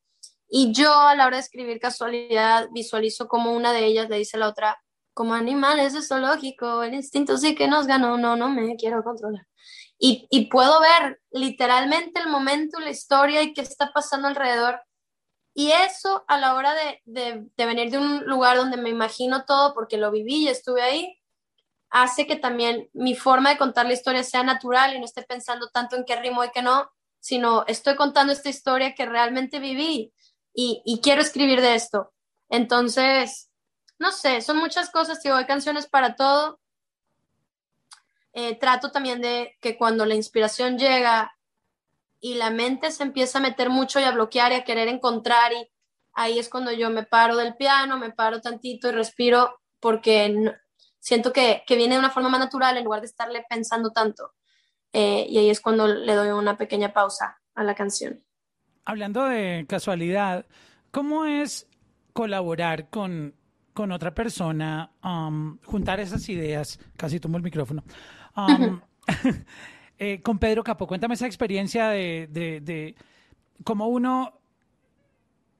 Y 0.48 0.72
yo 0.72 0.92
a 0.92 1.14
la 1.14 1.26
hora 1.26 1.36
de 1.36 1.42
escribir 1.42 1.80
casualidad 1.80 2.68
visualizo 2.72 3.28
como 3.28 3.52
una 3.52 3.72
de 3.72 3.86
ellas 3.86 4.08
le 4.08 4.18
dice 4.18 4.36
a 4.36 4.40
la 4.40 4.48
otra, 4.48 4.82
como 5.14 5.34
animales 5.34 5.92
de 5.92 6.02
zoológico, 6.02 6.82
el 6.82 6.94
instinto 6.94 7.36
sí 7.36 7.54
que 7.54 7.68
nos 7.68 7.86
ganó, 7.86 8.16
no, 8.18 8.36
no 8.36 8.48
me 8.48 8.76
quiero 8.76 9.02
controlar. 9.02 9.46
Y, 9.98 10.26
y 10.30 10.46
puedo 10.46 10.80
ver 10.80 11.20
literalmente 11.30 12.20
el 12.20 12.28
momento, 12.28 12.80
la 12.80 12.90
historia 12.90 13.42
y 13.42 13.52
qué 13.52 13.60
está 13.60 13.92
pasando 13.92 14.28
alrededor 14.28 14.80
y 15.54 15.70
eso 15.72 16.24
a 16.28 16.38
la 16.38 16.54
hora 16.54 16.74
de, 16.74 17.02
de, 17.56 17.66
venir 17.66 17.90
de 17.90 17.98
un 17.98 18.24
lugar 18.24 18.56
donde 18.56 18.78
me 18.78 18.88
imagino 18.88 19.44
todo, 19.44 19.74
porque 19.74 19.98
lo 19.98 20.10
viví 20.10 20.44
y 20.44 20.48
estuve 20.48 20.82
ahí, 20.82 21.18
hace 21.90 22.26
que 22.26 22.36
también 22.36 22.88
mi 22.94 23.14
forma 23.14 23.50
de 23.50 23.58
contar 23.58 23.86
la 23.86 23.92
historia 23.92 24.24
sea 24.24 24.42
natural 24.42 24.94
y 24.94 24.98
no 24.98 25.04
esté 25.04 25.22
pensando 25.22 25.68
tanto 25.68 25.96
en 25.96 26.04
qué 26.04 26.16
rimo 26.16 26.42
y 26.42 26.50
qué 26.52 26.62
no, 26.62 26.90
sino 27.22 27.64
estoy 27.66 27.94
contando 27.94 28.32
esta 28.32 28.50
historia 28.50 28.94
que 28.94 29.06
realmente 29.06 29.60
viví 29.60 30.12
y, 30.52 31.00
quiero 31.02 31.22
escribir 31.22 31.60
de 31.60 31.76
esto. 31.76 32.12
Entonces, 32.50 33.48
no 33.98 34.12
sé, 34.12 34.42
son 34.42 34.58
muchas 34.58 34.90
cosas, 34.90 35.22
digo, 35.22 35.36
hay 35.36 35.46
canciones 35.46 35.86
para 35.86 36.16
todo. 36.16 36.60
Eh, 38.34 38.58
trato 38.58 38.90
también 38.90 39.22
de 39.22 39.56
que 39.60 39.78
cuando 39.78 40.04
la 40.04 40.14
inspiración 40.14 40.78
llega, 40.78 41.32
y 42.22 42.34
la 42.34 42.50
mente 42.50 42.92
se 42.92 43.02
empieza 43.02 43.38
a 43.38 43.42
meter 43.42 43.68
mucho 43.68 43.98
y 43.98 44.04
a 44.04 44.12
bloquear 44.12 44.52
y 44.52 44.54
a 44.54 44.64
querer 44.64 44.86
encontrar 44.86 45.52
y 45.52 45.68
ahí 46.14 46.38
es 46.38 46.48
cuando 46.48 46.70
yo 46.70 46.88
me 46.88 47.02
paro 47.02 47.36
del 47.36 47.56
piano, 47.56 47.98
me 47.98 48.12
paro 48.12 48.40
tantito 48.40 48.88
y 48.88 48.92
respiro 48.92 49.60
porque 49.80 50.54
siento 51.00 51.32
que, 51.32 51.64
viene 51.68 51.94
de 51.94 51.98
una 51.98 52.10
forma 52.10 52.28
más 52.28 52.38
natural 52.38 52.76
en 52.76 52.84
lugar 52.84 53.00
de 53.00 53.08
estarle 53.08 53.44
pensando 53.50 53.90
tanto. 53.90 54.32
Eh, 54.92 55.26
y 55.28 55.38
ahí 55.38 55.50
es 55.50 55.60
cuando 55.60 55.86
le 55.86 56.14
doy 56.14 56.28
una 56.28 56.56
pequeña 56.56 56.92
pausa 56.92 57.40
a 57.54 57.64
la 57.64 57.74
canción. 57.74 58.20
Hablando 58.84 59.24
de 59.24 59.64
casualidad, 59.68 60.46
¿cómo 60.90 61.24
es 61.24 61.68
colaborar 62.12 62.90
con, 62.90 63.34
con 63.72 63.92
otra 63.92 64.14
persona, 64.14 64.90
um, 65.02 65.58
juntar 65.64 66.00
esas 66.00 66.28
ideas? 66.28 66.78
Casi 66.96 67.20
tomo 67.20 67.36
el 67.36 67.42
micrófono. 67.42 67.84
Um, 68.36 68.80
eh, 69.98 70.20
con 70.22 70.38
Pedro 70.38 70.64
Capo, 70.64 70.86
cuéntame 70.86 71.14
esa 71.14 71.26
experiencia 71.26 71.88
de, 71.88 72.28
de, 72.30 72.60
de 72.60 72.94
cómo 73.64 73.88
uno 73.88 74.42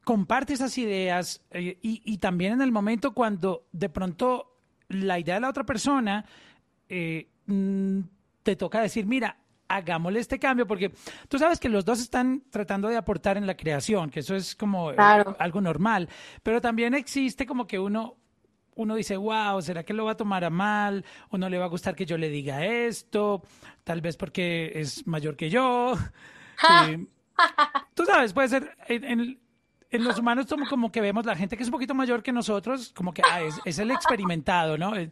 comparte 0.05 0.55
esas 0.55 0.77
ideas 0.79 1.43
eh, 1.51 1.79
y, 1.81 2.19
también 2.19 2.55
en 2.55 2.63
el 2.63 2.73
momento 2.73 3.13
cuando 3.15 3.67
de 3.73 3.89
pronto 3.89 4.57
la 4.89 5.19
idea 5.19 5.37
de 5.37 5.41
la 5.41 5.49
otra 5.49 5.65
persona 5.65 6.25
eh, 6.89 7.29
mm, 7.47 8.01
te 8.43 8.57
toca 8.57 8.81
decir, 8.81 9.07
mira, 9.07 9.37
hagámosle 9.69 10.21
este 10.21 10.39
cambio, 10.39 10.67
porque 10.67 10.93
tú 11.29 11.39
sabes 11.39 11.59
que 11.59 11.69
los 11.69 11.85
dos 11.85 12.01
están 12.01 12.43
tratando 12.51 12.89
de 12.89 12.97
aportar 12.97 13.37
en 13.37 13.47
la 13.47 13.57
creación, 13.57 14.11
que 14.11 14.21
eso 14.21 14.35
es 14.35 14.55
como 14.55 14.93
eh, 14.93 14.97
algo 15.39 15.61
normal, 15.61 16.09
pero 16.43 16.61
también 16.61 16.95
existe 16.95 17.47
como 17.47 17.67
que 17.67 17.79
uno, 17.79 18.17
uno 18.75 18.95
dice, 18.95 19.17
wow, 19.17 19.63
¿será 19.63 19.83
que 19.83 19.95
lo 19.95 20.05
va 20.05 20.13
a 20.13 20.17
tomar 20.17 20.45
a 20.45 20.51
mal? 20.51 21.05
¿O 21.31 21.39
no 21.39 21.49
le 21.49 21.59
va 21.59 21.65
a 21.65 21.69
gustar 21.69 21.95
que 21.95 22.07
yo 22.07 22.19
le 22.19 22.29
diga 22.29 22.67
esto? 22.67 23.43
Tal 23.85 24.01
vez 24.01 24.17
porque 24.17 24.73
es 24.75 25.07
mayor 25.07 25.37
que 25.37 25.49
yo. 25.49 25.95
tú 27.95 28.05
sabes, 28.05 28.33
puede 28.33 28.49
ser, 28.49 28.77
en, 28.89 29.41
en 29.93 30.05
los 30.05 30.19
humanos 30.19 30.47
somos 30.49 30.69
como 30.69 30.91
que 30.91 31.03
vemos 31.03 31.27
la 31.27 31.37
gente 31.37 31.57
que 31.57 31.63
es 31.63 31.69
un 31.69 31.73
poquito 31.73 31.95
mayor 31.95 32.23
que 32.23 32.33
nosotros, 32.33 32.93
como 32.95 33.13
que 33.13 33.23
ah, 33.31 33.43
es, 33.65 33.79
el 33.79 33.91
experimentado, 33.91 34.79
¿no? 34.79 34.97
Eh, 34.97 35.11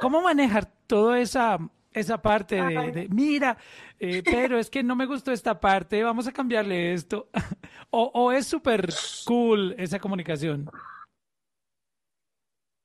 ¿Cómo 0.00 0.20
manejar 0.20 0.70
toda 0.86 1.18
esa, 1.18 1.58
esa 1.92 2.20
parte 2.20 2.56
de, 2.56 3.08
mira, 3.10 3.56
eh, 3.98 4.22
pero 4.24 4.58
es 4.58 4.70
que 4.70 4.82
no 4.82 4.96
me 4.96 5.06
gustó 5.06 5.32
esta 5.32 5.58
parte, 5.58 6.02
vamos 6.02 6.26
a 6.26 6.32
cambiarle 6.32 6.92
esto? 6.92 7.28
¿O, 7.90 8.10
o 8.14 8.32
es 8.32 8.46
súper 8.46 8.88
cool 9.26 9.74
esa 9.78 9.98
comunicación? 9.98 10.70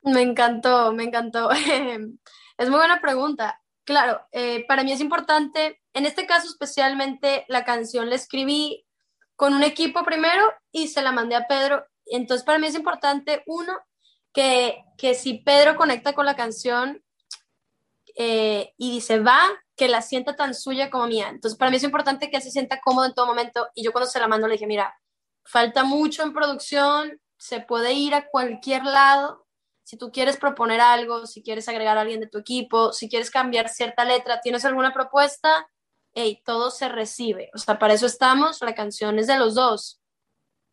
Me 0.04 0.22
encantó, 0.22 0.94
me 0.94 1.04
encantó. 1.04 1.50
es 2.58 2.70
muy 2.70 2.78
buena 2.78 3.02
pregunta. 3.02 3.62
Claro, 3.84 4.22
eh, 4.32 4.66
para 4.68 4.84
mí 4.84 4.92
es 4.92 5.00
importante, 5.00 5.82
en 5.94 6.06
este 6.06 6.26
caso 6.26 6.48
especialmente, 6.48 7.46
la 7.48 7.64
canción 7.64 8.10
la 8.10 8.16
escribí 8.16 8.86
con 9.36 9.54
un 9.54 9.64
equipo 9.64 10.04
primero 10.04 10.44
y 10.72 10.88
se 10.90 11.02
la 11.02 11.12
mandé 11.12 11.36
a 11.36 11.48
Pedro. 11.48 11.86
Entonces 12.06 12.46
para 12.46 12.60
mí 12.60 12.68
es 12.68 12.76
importante, 12.76 13.44
uno, 13.46 13.74
que, 14.34 14.84
que 14.98 15.14
si 15.14 15.36
Pedro 15.36 15.76
conecta 15.78 16.14
con 16.14 16.26
la 16.26 16.36
canción 16.36 17.02
eh, 18.20 18.74
y 18.78 18.92
dice, 18.92 19.20
va, 19.20 19.40
que 19.76 19.88
la 19.88 20.02
sienta 20.02 20.36
tan 20.36 20.56
suya 20.56 20.90
como 20.90 21.06
mía. 21.06 21.30
Entonces 21.30 21.58
para 21.58 21.70
mí 21.70 21.78
es 21.78 21.84
importante 21.84 22.30
que 22.30 22.38
él 22.38 22.44
se 22.44 22.52
sienta 22.52 22.82
cómodo 22.82 23.06
en 23.06 23.14
todo 23.14 23.28
momento. 23.28 23.70
Y 23.76 23.84
yo 23.84 23.92
cuando 23.92 24.10
se 24.10 24.20
la 24.20 24.28
mando 24.28 24.48
le 24.48 24.54
dije, 24.54 24.66
mira, 24.66 25.00
falta 25.46 25.84
mucho 25.84 26.24
en 26.24 26.34
producción, 26.34 27.22
se 27.38 27.62
puede 27.62 27.94
ir 27.94 28.16
a 28.16 28.28
cualquier 28.28 28.84
lado. 28.84 29.46
Si 29.84 29.98
tú 29.98 30.12
quieres 30.12 30.38
proponer 30.38 30.82
algo, 30.82 31.28
si 31.28 31.44
quieres 31.44 31.70
agregar 31.70 31.98
a 31.98 32.02
alguien 32.02 32.20
de 32.20 32.28
tu 32.28 32.40
equipo, 32.40 32.92
si 32.92 33.08
quieres 33.08 33.30
cambiar 33.30 33.70
cierta 33.70 34.04
letra, 34.04 34.42
tienes 34.42 34.66
alguna 34.66 34.94
propuesta, 34.94 35.70
hey, 36.14 36.42
todo 36.44 36.72
se 36.72 36.90
recibe. 36.90 37.52
O 37.54 37.60
sea, 37.60 37.78
para 37.78 37.94
eso 37.94 38.08
estamos, 38.08 38.62
la 38.62 38.74
canción 38.74 39.20
es 39.20 39.28
de 39.28 39.38
los 39.38 39.54
dos 39.54 40.02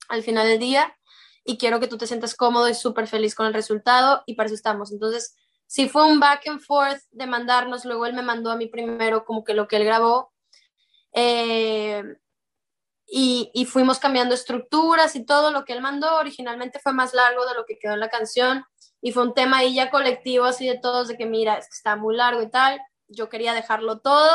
al 0.08 0.22
final 0.22 0.48
del 0.48 0.58
día 0.58 0.96
y 1.44 1.58
quiero 1.58 1.78
que 1.78 1.88
tú 1.88 1.98
te 1.98 2.06
sientas 2.06 2.34
cómodo 2.34 2.68
y 2.68 2.74
súper 2.74 3.06
feliz 3.06 3.34
con 3.34 3.46
el 3.46 3.54
resultado 3.54 4.22
y 4.26 4.34
para 4.34 4.46
eso 4.46 4.54
estamos. 4.54 4.90
Entonces, 4.92 5.36
si 5.66 5.88
fue 5.88 6.04
un 6.06 6.20
back 6.20 6.46
and 6.48 6.60
forth 6.60 7.00
de 7.10 7.26
mandarnos, 7.26 7.84
luego 7.84 8.06
él 8.06 8.14
me 8.14 8.22
mandó 8.22 8.50
a 8.50 8.56
mí 8.56 8.66
primero 8.66 9.24
como 9.24 9.44
que 9.44 9.54
lo 9.54 9.66
que 9.68 9.76
él 9.76 9.84
grabó 9.84 10.32
eh, 11.12 12.02
y, 13.06 13.50
y, 13.54 13.66
fuimos 13.66 13.98
cambiando 13.98 14.34
estructuras 14.34 15.14
y 15.14 15.24
todo 15.24 15.50
lo 15.50 15.64
que 15.64 15.72
él 15.72 15.80
mandó 15.80 16.16
originalmente 16.16 16.80
fue 16.80 16.92
más 16.92 17.14
largo 17.14 17.46
de 17.46 17.54
lo 17.54 17.64
que 17.66 17.78
quedó 17.78 17.94
en 17.94 18.00
la 18.00 18.08
canción 18.08 18.64
y 19.00 19.12
fue 19.12 19.22
un 19.22 19.34
tema 19.34 19.58
ahí 19.58 19.74
ya 19.74 19.90
colectivo 19.90 20.46
así 20.46 20.66
de 20.66 20.78
todos 20.78 21.08
de 21.08 21.16
que 21.16 21.26
mira, 21.26 21.56
es 21.58 21.66
que 21.66 21.76
está 21.76 21.94
muy 21.94 22.16
largo 22.16 22.40
y 22.42 22.50
tal. 22.50 22.80
Yo 23.06 23.28
quería 23.28 23.52
dejarlo 23.52 24.00
todo 24.00 24.30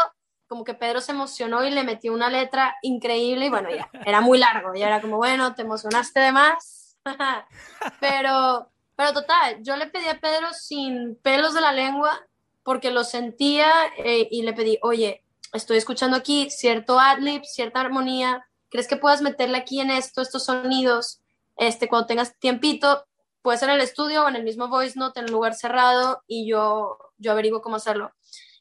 como 0.50 0.64
que 0.64 0.74
Pedro 0.74 1.00
se 1.00 1.12
emocionó 1.12 1.64
y 1.64 1.70
le 1.70 1.84
metió 1.84 2.12
una 2.12 2.28
letra 2.28 2.76
increíble 2.82 3.46
y 3.46 3.50
bueno, 3.50 3.70
ya, 3.70 3.88
era 4.04 4.20
muy 4.20 4.40
largo, 4.40 4.74
y 4.76 4.82
era 4.82 5.00
como, 5.00 5.18
bueno, 5.18 5.54
te 5.54 5.62
emocionaste 5.62 6.20
de 6.20 6.32
más, 6.32 6.98
pero, 8.02 8.72
pero 9.00 9.14
total, 9.14 9.64
yo 9.64 9.78
le 9.78 9.88
pedí 9.88 10.10
a 10.10 10.20
Pedro 10.20 10.54
sin 10.54 11.16
pelos 11.24 11.54
de 11.54 11.62
la 11.62 11.72
lengua 11.72 12.20
porque 12.64 12.92
lo 12.92 13.06
sentía 13.06 13.72
eh, 13.96 14.28
y 14.30 14.42
le 14.42 14.52
pedí, 14.52 14.78
oye, 14.82 15.24
estoy 15.54 15.78
escuchando 15.78 16.18
aquí 16.18 16.50
cierto 16.50 17.00
adlib, 17.00 17.46
cierta 17.46 17.80
armonía, 17.80 18.46
¿crees 18.68 18.90
que 18.90 18.98
puedas 18.98 19.22
meterle 19.22 19.58
aquí 19.58 19.80
en 19.80 19.90
esto, 19.90 20.22
estos 20.22 20.44
sonidos, 20.44 21.22
este, 21.56 21.88
cuando 21.88 22.08
tengas 22.08 22.38
tiempito, 22.40 23.06
puede 23.42 23.58
ser 23.58 23.70
en 23.70 23.76
el 23.76 23.82
estudio 23.84 24.26
o 24.26 24.28
en 24.28 24.36
el 24.36 24.44
mismo 24.44 24.68
voice 24.68 25.00
note, 25.00 25.22
en 25.22 25.28
un 25.28 25.32
lugar 25.32 25.54
cerrado 25.56 26.22
y 26.28 26.46
yo, 26.46 26.98
yo 27.18 27.32
averiguo 27.32 27.62
cómo 27.62 27.78
hacerlo 27.78 28.12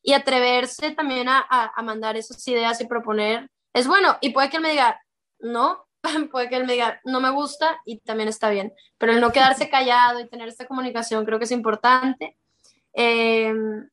y 0.04 0.12
atreverse 0.12 0.92
también 0.92 1.28
a, 1.28 1.44
a, 1.50 1.82
mandar 1.82 2.16
esas 2.16 2.46
ideas 2.46 2.80
y 2.80 2.86
proponer 2.86 3.50
es 3.72 3.88
bueno. 3.88 4.16
Y 4.20 4.30
puede 4.30 4.50
que 4.50 4.58
él 4.58 4.62
me 4.62 4.70
diga, 4.70 5.02
no, 5.40 5.87
puede 6.30 6.48
que 6.48 6.56
él 6.56 6.66
me 6.66 6.74
diga, 6.74 7.00
no 7.04 7.20
me 7.20 7.30
gusta 7.30 7.80
y 7.84 7.98
también 7.98 8.28
está 8.28 8.50
bien. 8.50 8.72
Pero 8.98 9.12
el 9.12 9.20
no 9.20 9.32
quedarse 9.32 9.68
callado 9.70 10.20
y 10.20 10.28
tener 10.28 10.48
esta 10.48 10.66
comunicación 10.66 11.24
creo 11.24 11.38
que 11.38 11.44
es 11.44 11.52
importante. 11.52 12.36
Em, 12.92 13.88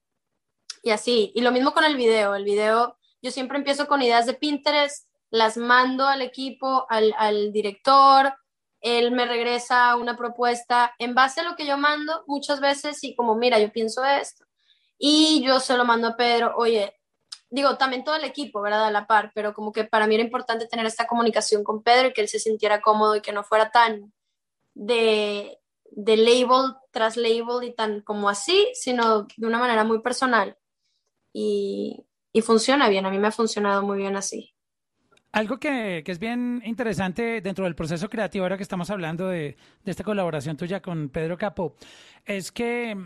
y 0.84 0.92
así, 0.92 1.32
y 1.36 1.42
lo 1.42 1.52
mismo 1.52 1.74
con 1.74 1.84
el 1.84 1.96
video. 1.96 2.36
El 2.36 2.44
video, 2.44 2.98
yo 3.22 3.32
siempre 3.32 3.58
empiezo 3.58 3.88
con 3.88 4.02
ideas 4.02 4.26
de 4.26 4.34
Pinterest, 4.34 5.08
las 5.30 5.58
mando 5.58 6.08
al 6.08 6.22
equipo, 6.22 6.86
al, 6.90 7.14
al 7.18 7.52
director, 7.52 8.34
él 8.82 9.12
me 9.12 9.26
regresa 9.26 9.96
una 9.96 10.16
propuesta 10.16 10.94
en 11.00 11.16
base 11.16 11.42
a 11.42 11.44
lo 11.44 11.56
que 11.56 11.66
yo 11.66 11.76
mando 11.76 12.24
muchas 12.28 12.60
veces 12.60 13.04
y 13.04 13.16
como, 13.16 13.36
mira, 13.36 13.58
yo 13.58 13.72
pienso 13.72 14.06
esto 14.06 14.46
y 14.98 15.44
yo 15.44 15.60
se 15.60 15.78
lo 15.78 15.86
mando 15.86 16.10
a 16.10 16.18
Pedro, 16.18 16.54
oye, 16.56 16.95
digo, 17.56 17.78
también 17.78 18.04
todo 18.04 18.16
el 18.16 18.26
equipo, 18.26 18.62
¿verdad? 18.62 18.86
A 18.86 18.92
la 18.92 19.08
par, 19.08 19.32
pero 19.34 19.54
como 19.54 19.72
que 19.72 19.86
para 19.86 20.08
mí 20.08 20.16
era 20.16 20.24
importante 20.24 20.68
tener 20.68 20.86
esta 20.86 21.08
comunicación 21.08 21.64
con 21.64 21.82
Pedro 21.82 22.10
y 22.10 22.14
que 22.14 22.22
él 22.22 22.28
se 22.28 22.38
sintiera 22.38 22.82
cómodo 22.82 23.16
y 23.16 23.22
que 23.22 23.32
no 23.32 23.44
fuera 23.44 23.72
tan 23.72 24.12
de, 24.74 25.58
de 25.90 26.18
label 26.18 26.74
tras 26.92 27.16
label 27.16 27.64
y 27.64 27.74
tan 27.74 28.02
como 28.02 28.28
así, 28.28 28.68
sino 28.74 29.26
de 29.38 29.48
una 29.48 29.58
manera 29.58 29.86
muy 29.86 30.02
personal. 30.02 30.58
Y, 31.32 32.06
y 32.34 32.42
funciona 32.42 32.90
bien, 32.90 33.06
a 33.06 33.10
mí 33.10 33.20
me 33.20 33.30
ha 33.30 33.32
funcionado 33.32 33.84
muy 33.84 34.00
bien 34.00 34.18
así. 34.18 34.54
Algo 35.32 35.58
que, 35.58 36.04
que, 36.06 36.12
es 36.12 36.20
bien 36.20 36.62
interesante 36.66 37.40
dentro 37.40 37.64
del 37.64 37.76
proceso 37.76 38.10
creativo, 38.10 38.44
ahora 38.44 38.58
que 38.58 38.64
estamos 38.64 38.90
hablando 38.90 39.30
de, 39.30 39.56
de 39.84 39.92
esta 39.92 40.04
colaboración 40.04 40.58
tuya 40.58 40.82
con 40.82 41.08
Pedro 41.10 41.38
Capo, 41.38 41.76
es 42.26 42.52
que 42.52 42.98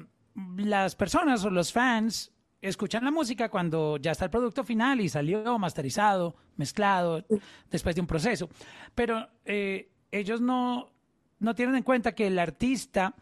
las 0.57 0.95
personas 0.95 1.43
o 1.45 1.51
los 1.51 1.71
fans 1.71 2.31
escuchan 2.61 3.03
la 3.03 3.11
música 3.11 3.49
cuando 3.49 3.97
ya 3.97 4.11
está 4.11 4.25
el 4.25 4.31
producto 4.31 4.63
final 4.63 5.01
y 5.01 5.09
salió 5.09 5.57
masterizado, 5.57 6.35
mezclado, 6.57 7.25
después 7.69 7.95
de 7.95 8.01
un 8.01 8.07
proceso. 8.07 8.49
Pero 8.95 9.27
eh, 9.45 9.89
ellos 10.11 10.41
no, 10.41 10.91
no 11.39 11.55
tienen 11.55 11.75
en 11.75 11.83
cuenta 11.83 12.13
que 12.13 12.27
el 12.27 12.39
artista 12.39 13.15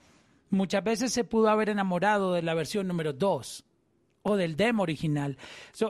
muchas 0.49 0.83
veces 0.83 1.13
se 1.13 1.23
pudo 1.23 1.49
haber 1.49 1.69
enamorado 1.69 2.33
de 2.33 2.41
la 2.41 2.53
versión 2.53 2.87
número 2.87 3.13
2 3.13 3.65
o 4.23 4.35
del 4.35 4.57
demo 4.57 4.83
original. 4.83 5.37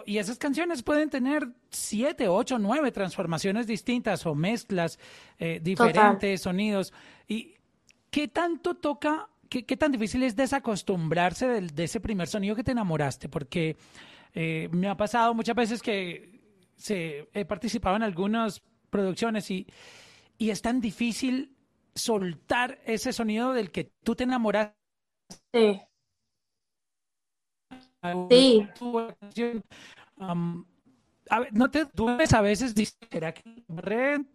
y 0.05 0.17
esas 0.19 0.37
canciones 0.37 0.83
pueden 0.83 1.09
tener 1.09 1.47
siete, 1.71 2.27
ocho, 2.27 2.59
nueve 2.59 2.91
transformaciones 2.91 3.65
distintas 3.65 4.25
o 4.27 4.35
mezclas, 4.35 4.99
eh, 5.39 5.59
diferentes 5.61 6.41
sonidos. 6.41 6.93
¿Y 7.27 7.55
qué 8.11 8.27
tanto 8.27 8.75
toca 8.75 9.27
¿qué, 9.49 9.77
tan 9.77 9.91
difícil 9.91 10.23
es 10.23 10.35
desacostumbrarse 10.35 11.47
de, 11.47 11.83
ese 11.83 11.99
primer 11.99 12.27
sonido 12.27 12.55
que 12.55 12.63
te 12.63 12.71
enamoraste? 12.71 13.29
Porque 13.29 13.77
eh, 14.33 14.69
me 14.71 14.87
ha 14.87 14.97
pasado 14.97 15.33
muchas 15.33 15.55
veces 15.55 15.81
que 15.81 16.39
se, 16.75 17.27
he 17.33 17.45
participado 17.45 17.95
en 17.95 18.03
algunas 18.03 18.61
producciones 18.89 19.49
y, 19.51 19.67
y 20.37 20.49
es 20.49 20.61
tan 20.61 20.79
difícil 20.81 21.55
soltar 21.95 22.79
ese 22.85 23.11
sonido 23.13 23.53
del 23.53 23.71
que 23.71 23.91
tú 24.03 24.15
te 24.15 24.23
enamoraste. 24.23 24.75
Sí. 25.51 25.81
Sí. 28.29 28.67
Um, 30.17 30.65
a 31.29 31.39
ver, 31.39 31.53
no 31.53 31.69
te 31.69 31.85
dudes 31.93 32.33
a 32.33 32.41
veces, 32.41 32.73
¿será 33.09 33.33
que 33.33 33.43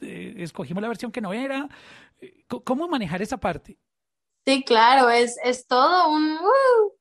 eh, 0.01 0.35
escogimos 0.39 0.83
la 0.83 0.89
versión 0.89 1.11
que 1.11 1.21
no 1.21 1.33
era? 1.33 1.69
¿Cómo 2.65 2.89
manejar 2.89 3.23
esa 3.23 3.39
parte? 3.39 3.79
Sí, 4.47 4.65
claro, 4.65 5.11
es, 5.11 5.37
es 5.45 5.67
todo 5.67 6.09
un... 6.09 6.37
Uh, 6.37 6.93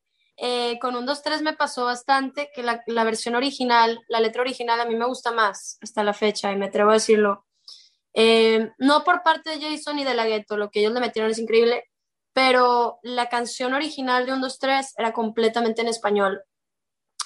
eh, 0.44 0.80
con 0.80 0.96
un 0.96 1.06
2-3 1.06 1.42
me 1.42 1.54
pasó 1.54 1.86
bastante 1.86 2.50
que 2.54 2.64
la, 2.64 2.82
la, 2.88 3.04
versión 3.04 3.36
original, 3.36 4.04
la 4.08 4.20
letra 4.20 4.42
original 4.42 4.80
a 4.80 4.86
mí 4.86 4.96
me 4.96 5.06
gusta 5.06 5.32
más 5.32 5.78
hasta 5.82 6.04
la 6.04 6.14
fecha 6.14 6.52
y 6.52 6.56
me 6.56 6.66
atrevo 6.66 6.90
a 6.90 6.96
decirlo. 6.96 7.46
Eh, 8.14 8.72
no 8.80 9.04
por 9.04 9.24
parte 9.24 9.52
de 9.52 9.62
Jason 9.62 10.00
y 10.00 10.04
de 10.04 10.16
la 10.16 10.26
Ghetto, 10.26 10.58
lo 10.58 10.70
que 10.70 10.80
ellos 10.80 10.94
le 10.94 11.00
metieron 11.00 11.32
es 11.32 11.38
increíble, 11.38 11.86
pero 12.34 13.00
la 13.04 13.30
canción 13.30 13.74
original 13.74 14.26
de 14.26 14.34
1, 14.34 14.42
2, 14.42 14.60
3 14.60 14.94
era 14.98 15.14
completamente 15.14 15.82
en 15.82 15.88
español. 15.90 16.44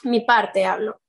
Mi 0.03 0.21
parte 0.21 0.65
hablo. 0.65 1.01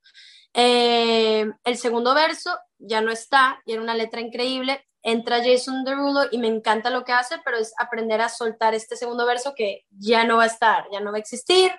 Eh, 0.54 1.46
el 1.64 1.76
segundo 1.76 2.14
verso 2.14 2.56
ya 2.78 3.00
no 3.00 3.10
está 3.10 3.60
y 3.66 3.72
era 3.72 3.82
una 3.82 3.94
letra 3.94 4.20
increíble. 4.20 4.86
Entra 5.08 5.40
Jason 5.40 5.84
Derulo 5.84 6.22
y 6.32 6.38
me 6.38 6.48
encanta 6.48 6.90
lo 6.90 7.04
que 7.04 7.12
hace, 7.12 7.36
pero 7.44 7.58
es 7.58 7.72
aprender 7.78 8.20
a 8.20 8.28
soltar 8.28 8.74
este 8.74 8.96
segundo 8.96 9.24
verso 9.24 9.54
que 9.54 9.86
ya 9.90 10.24
no 10.24 10.38
va 10.38 10.42
a 10.42 10.48
estar, 10.48 10.84
ya 10.90 10.98
no 10.98 11.12
va 11.12 11.18
a 11.18 11.20
existir, 11.20 11.70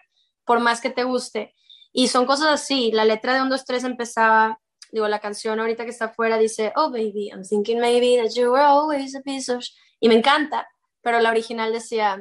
por 0.46 0.62
más 0.62 0.80
que 0.80 0.92
te 0.92 1.04
guste. 1.04 1.54
Y 1.92 2.08
son 2.08 2.26
cosas 2.26 2.48
así. 2.48 2.90
La 2.94 3.04
letra 3.04 3.34
de 3.34 3.42
1, 3.42 3.50
2, 3.50 3.66
3 3.66 3.84
empezaba, 3.84 4.62
digo, 4.94 5.10
la 5.10 5.20
canción 5.20 5.60
ahorita 5.60 5.84
que 5.84 5.90
está 5.90 6.06
afuera 6.06 6.38
dice, 6.38 6.72
Oh 6.78 6.90
baby, 6.90 7.28
I'm 7.30 7.44
thinking 7.44 7.82
maybe 7.82 8.16
that 8.16 8.34
you 8.34 8.50
were 8.50 8.64
always 8.64 9.14
a 9.14 9.20
piece 9.20 9.52
of. 9.52 9.62
Y 10.00 10.08
me 10.08 10.16
encanta, 10.16 10.66
pero 11.02 11.20
la 11.20 11.30
original 11.30 11.74
decía, 11.74 12.18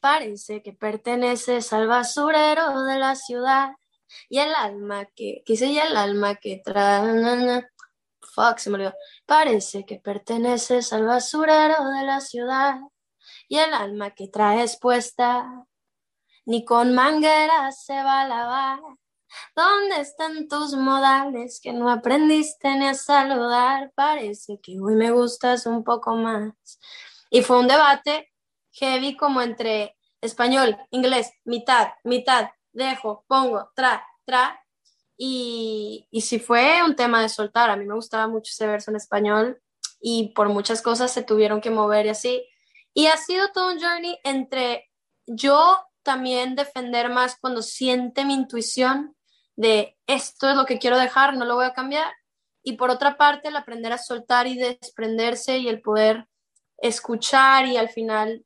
Parece 0.00 0.62
que 0.62 0.74
perteneces 0.74 1.72
al 1.72 1.88
basurero 1.88 2.84
de 2.84 3.00
la 3.00 3.16
ciudad 3.16 3.72
y 4.28 4.38
el 4.38 4.54
alma 4.54 5.06
que, 5.06 5.42
quise 5.44 5.66
y 5.66 5.78
el 5.80 5.96
alma 5.96 6.36
que 6.36 6.62
trae, 6.64 7.66
fuck, 8.34 8.58
se 8.58 8.70
me 8.70 8.76
olvidó. 8.76 8.94
Parece 9.26 9.84
que 9.84 9.98
perteneces 9.98 10.92
al 10.92 11.06
basurero 11.06 11.90
de 11.90 12.02
la 12.04 12.20
ciudad 12.20 12.76
y 13.48 13.58
el 13.58 13.72
alma 13.72 14.10
que 14.10 14.28
traes 14.28 14.78
puesta 14.78 15.66
ni 16.44 16.64
con 16.64 16.94
mangueras 16.94 17.84
se 17.84 17.94
va 17.94 18.22
a 18.22 18.28
lavar. 18.28 18.80
¿Dónde 19.54 20.00
están 20.00 20.48
tus 20.48 20.74
modales 20.74 21.60
que 21.60 21.72
no 21.72 21.90
aprendiste 21.90 22.74
ni 22.76 22.86
a 22.86 22.94
saludar? 22.94 23.92
Parece 23.94 24.60
que 24.62 24.78
hoy 24.80 24.94
me 24.94 25.10
gustas 25.10 25.66
un 25.66 25.84
poco 25.84 26.14
más. 26.14 26.52
Y 27.30 27.42
fue 27.42 27.58
un 27.58 27.68
debate 27.68 28.32
heavy 28.72 29.16
como 29.16 29.42
entre 29.42 29.96
español, 30.20 30.76
inglés, 30.90 31.32
mitad, 31.44 31.88
mitad, 32.04 32.50
dejo, 32.72 33.24
pongo, 33.26 33.70
tra, 33.74 34.06
tra. 34.24 34.62
Y, 35.16 36.06
y 36.10 36.20
sí 36.20 36.38
fue 36.38 36.82
un 36.82 36.94
tema 36.94 37.22
de 37.22 37.28
soltar. 37.28 37.70
A 37.70 37.76
mí 37.76 37.84
me 37.84 37.94
gustaba 37.94 38.28
mucho 38.28 38.50
ese 38.52 38.66
verso 38.66 38.90
en 38.90 38.96
español 38.96 39.60
y 40.00 40.32
por 40.34 40.48
muchas 40.48 40.82
cosas 40.82 41.12
se 41.12 41.22
tuvieron 41.22 41.60
que 41.60 41.70
mover 41.70 42.06
y 42.06 42.10
así. 42.10 42.46
Y 42.92 43.06
ha 43.06 43.16
sido 43.16 43.50
todo 43.52 43.72
un 43.72 43.80
journey 43.80 44.18
entre 44.24 44.90
yo 45.26 45.78
también 46.02 46.54
defender 46.54 47.10
más 47.10 47.36
cuando 47.40 47.62
siente 47.62 48.24
mi 48.24 48.34
intuición 48.34 49.16
de 49.56 49.98
esto 50.06 50.48
es 50.48 50.56
lo 50.56 50.66
que 50.66 50.78
quiero 50.78 50.98
dejar, 50.98 51.36
no 51.36 51.44
lo 51.44 51.56
voy 51.56 51.66
a 51.66 51.74
cambiar. 51.74 52.12
Y 52.62 52.72
por 52.72 52.90
otra 52.90 53.16
parte, 53.16 53.48
el 53.48 53.56
aprender 53.56 53.92
a 53.92 53.98
soltar 53.98 54.46
y 54.46 54.56
desprenderse 54.56 55.58
y 55.58 55.68
el 55.68 55.80
poder 55.80 56.26
escuchar 56.78 57.66
y 57.66 57.76
al 57.76 57.88
final 57.88 58.44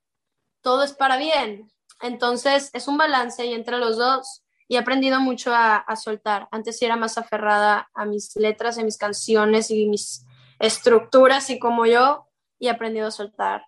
todo 0.63 0.83
es 0.83 0.93
para 0.93 1.17
bien. 1.17 1.71
Entonces 2.01 2.71
es 2.73 2.89
un 2.89 2.97
balance 2.97 3.45
y 3.45 3.53
entre 3.53 3.79
los 3.79 3.97
dos 3.97 4.43
y 4.71 4.77
he 4.77 4.79
aprendido 4.79 5.21
mucho 5.21 5.53
a, 5.53 5.85
soltar. 5.97 6.47
Antes 6.53 6.81
era 6.81 6.95
más 6.95 7.19
aferrada 7.19 7.91
a 7.93 8.05
mis 8.05 8.37
letras, 8.37 8.79
a 8.79 8.85
mis 8.85 8.97
canciones 8.97 9.69
y 9.73 9.89
mis 9.89 10.25
estructuras 10.61 11.51
y 11.51 11.59
como 11.59 11.87
yo, 11.87 12.29
y 12.57 12.69
he 12.69 12.71
aprendido 12.71 13.09
a 13.09 13.11
soltar 13.11 13.65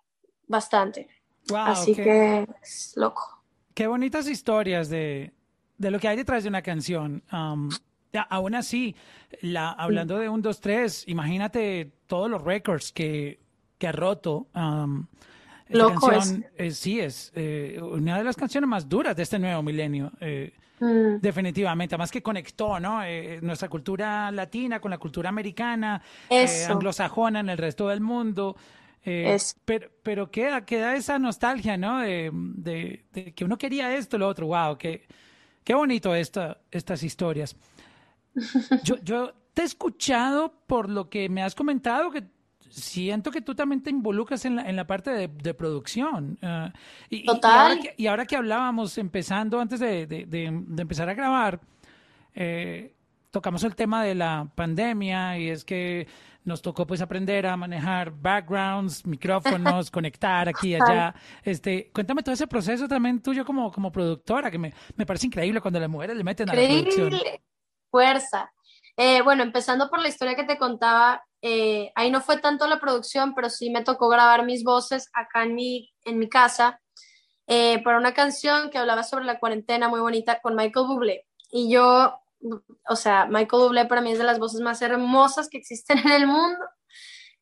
bastante. 0.47 1.09
Así 1.53 1.93
que 1.93 2.47
es 2.61 2.93
loco. 2.95 3.43
Qué 3.73 3.85
bonitas 3.87 4.29
historias 4.29 4.87
de, 4.87 5.33
lo 5.77 5.99
que 5.99 6.07
hay 6.07 6.15
detrás 6.15 6.43
de 6.43 6.47
una 6.49 6.61
canción. 6.61 7.21
Um, 7.33 7.69
aún 8.29 8.55
así, 8.55 8.95
la, 9.41 9.71
hablando 9.71 10.17
de 10.17 10.29
un, 10.29 10.41
dos, 10.41 10.61
tres, 10.61 11.03
imagínate 11.05 11.91
todos 12.07 12.31
los 12.31 12.41
records 12.41 12.93
que, 12.93 13.41
que 13.77 13.87
ha 13.87 13.91
roto. 13.91 14.47
Um, 14.55 15.07
Loco 15.67 16.07
canción, 16.07 16.45
sí, 16.71 17.01
es 17.01 17.33
eh, 17.35 17.77
una 17.81 18.19
de 18.19 18.23
las 18.23 18.37
canciones 18.37 18.69
más 18.69 18.87
duras 18.87 19.17
de 19.17 19.23
este 19.23 19.37
nuevo 19.37 19.61
milenio. 19.61 20.09
Eh, 20.21 20.53
mm. 20.83 21.19
Definitivamente, 21.21 21.95
además 21.95 22.11
que 22.11 22.21
conectó 22.21 22.79
¿no? 22.79 23.03
Eh, 23.03 23.39
nuestra 23.41 23.69
cultura 23.69 24.31
latina 24.31 24.79
con 24.79 24.91
la 24.91 24.97
cultura 24.97 25.29
americana, 25.29 26.01
anglosajona 26.69 27.39
en 27.39 27.49
el 27.49 27.57
resto 27.57 27.87
del 27.87 28.01
mundo. 28.01 28.55
pero, 29.65 29.89
pero 30.01 30.31
queda, 30.31 30.65
queda 30.65 30.95
esa 30.95 31.19
nostalgia, 31.19 31.77
¿no? 31.77 31.99
De, 31.99 33.03
que 33.35 33.45
uno 33.45 33.57
quería 33.57 33.95
esto, 33.95 34.17
lo 34.17 34.27
otro. 34.27 34.47
¡Wow! 34.47 34.77
Qué, 34.77 35.07
qué 35.63 35.73
bonito 35.73 36.15
esta, 36.15 36.59
estas 36.71 37.03
historias. 37.03 37.55
Yo, 38.83 38.97
yo 39.03 39.33
te 39.53 39.61
he 39.61 39.65
escuchado 39.65 40.53
por 40.65 40.89
lo 40.89 41.09
que 41.09 41.29
me 41.29 41.43
has 41.43 41.53
comentado, 41.55 42.11
que 42.11 42.23
siento 42.73 43.31
que 43.31 43.41
tú 43.41 43.55
también 43.55 43.81
te 43.81 43.89
involucras 43.89 44.45
en 44.45 44.55
la, 44.55 44.69
en 44.69 44.75
la 44.75 44.87
parte 44.87 45.27
de, 45.27 45.53
producción. 45.53 46.37
Ah, 46.41 46.73
y, 47.09 47.25
Total. 47.25 47.79
Y 47.97 48.07
ahora, 48.07 48.25
que, 48.25 48.35
hablábamos, 48.35 48.97
empezando 48.97 49.59
antes 49.59 49.79
de, 49.79 50.07
de 50.07 50.81
empezar 50.81 51.09
a 51.09 51.13
grabar, 51.13 51.59
eh, 52.35 52.95
tocamos 53.31 53.63
el 53.63 53.75
tema 53.75 54.03
de 54.03 54.15
la 54.15 54.47
pandemia 54.55 55.37
y 55.37 55.49
es 55.49 55.65
que 55.65 56.07
nos 56.45 56.61
tocó 56.61 56.85
pues 56.85 57.01
aprender 57.01 57.47
a 57.47 57.55
manejar 57.55 58.11
backgrounds, 58.11 59.05
micrófonos, 59.05 59.89
conectar 59.91 60.49
aquí 60.49 60.69
y 60.69 60.75
allá. 60.75 61.15
Este, 61.43 61.89
cuéntame 61.93 62.21
todo 62.21 62.33
ese 62.33 62.47
proceso 62.47 62.87
también 62.87 63.21
tuyo 63.21 63.45
como, 63.45 63.71
como 63.71 63.91
productora, 63.91 64.51
que 64.51 64.57
me, 64.57 64.73
me 64.95 65.05
parece 65.05 65.27
increíble 65.27 65.61
cuando 65.61 65.79
las 65.79 65.89
mujeres 65.89 66.17
le 66.17 66.23
meten 66.23 66.49
a 66.49 66.53
la 66.53 66.61
producción. 66.61 67.13
Fuerza. 67.89 68.51
Eh, 68.97 69.21
bueno, 69.21 69.43
empezando 69.43 69.89
por 69.89 69.99
la 69.99 70.09
historia 70.09 70.35
que 70.35 70.43
te 70.43 70.57
contaba, 70.57 71.23
eh, 71.45 71.91
ahí 71.95 72.09
no 72.09 72.21
fue 72.21 72.37
tanto 72.37 72.67
la 72.67 72.79
producción, 72.79 73.35
pero 73.35 73.49
sí 73.49 73.69
me 73.69 73.83
tocó 73.83 74.07
grabar 74.07 74.45
mis 74.45 74.63
voces 74.63 75.09
acá 75.13 75.43
en 75.43 75.55
mi, 75.55 75.93
en 76.05 76.17
mi 76.17 76.29
casa 76.29 76.81
eh, 77.47 77.83
para 77.83 77.97
una 77.97 78.13
canción 78.13 78.69
que 78.69 78.77
hablaba 78.77 79.03
sobre 79.03 79.25
la 79.25 79.39
cuarentena 79.39 79.89
muy 79.89 79.99
bonita 79.99 80.39
con 80.39 80.55
Michael 80.55 80.87
Bublé. 80.87 81.27
Y 81.51 81.69
yo, 81.69 82.17
o 82.87 82.95
sea, 82.95 83.25
Michael 83.25 83.63
Bublé 83.63 83.85
para 83.87 83.99
mí 83.99 84.13
es 84.13 84.19
de 84.19 84.23
las 84.23 84.39
voces 84.39 84.61
más 84.61 84.81
hermosas 84.81 85.49
que 85.49 85.57
existen 85.57 85.97
en 85.99 86.11
el 86.13 86.27
mundo. 86.27 86.65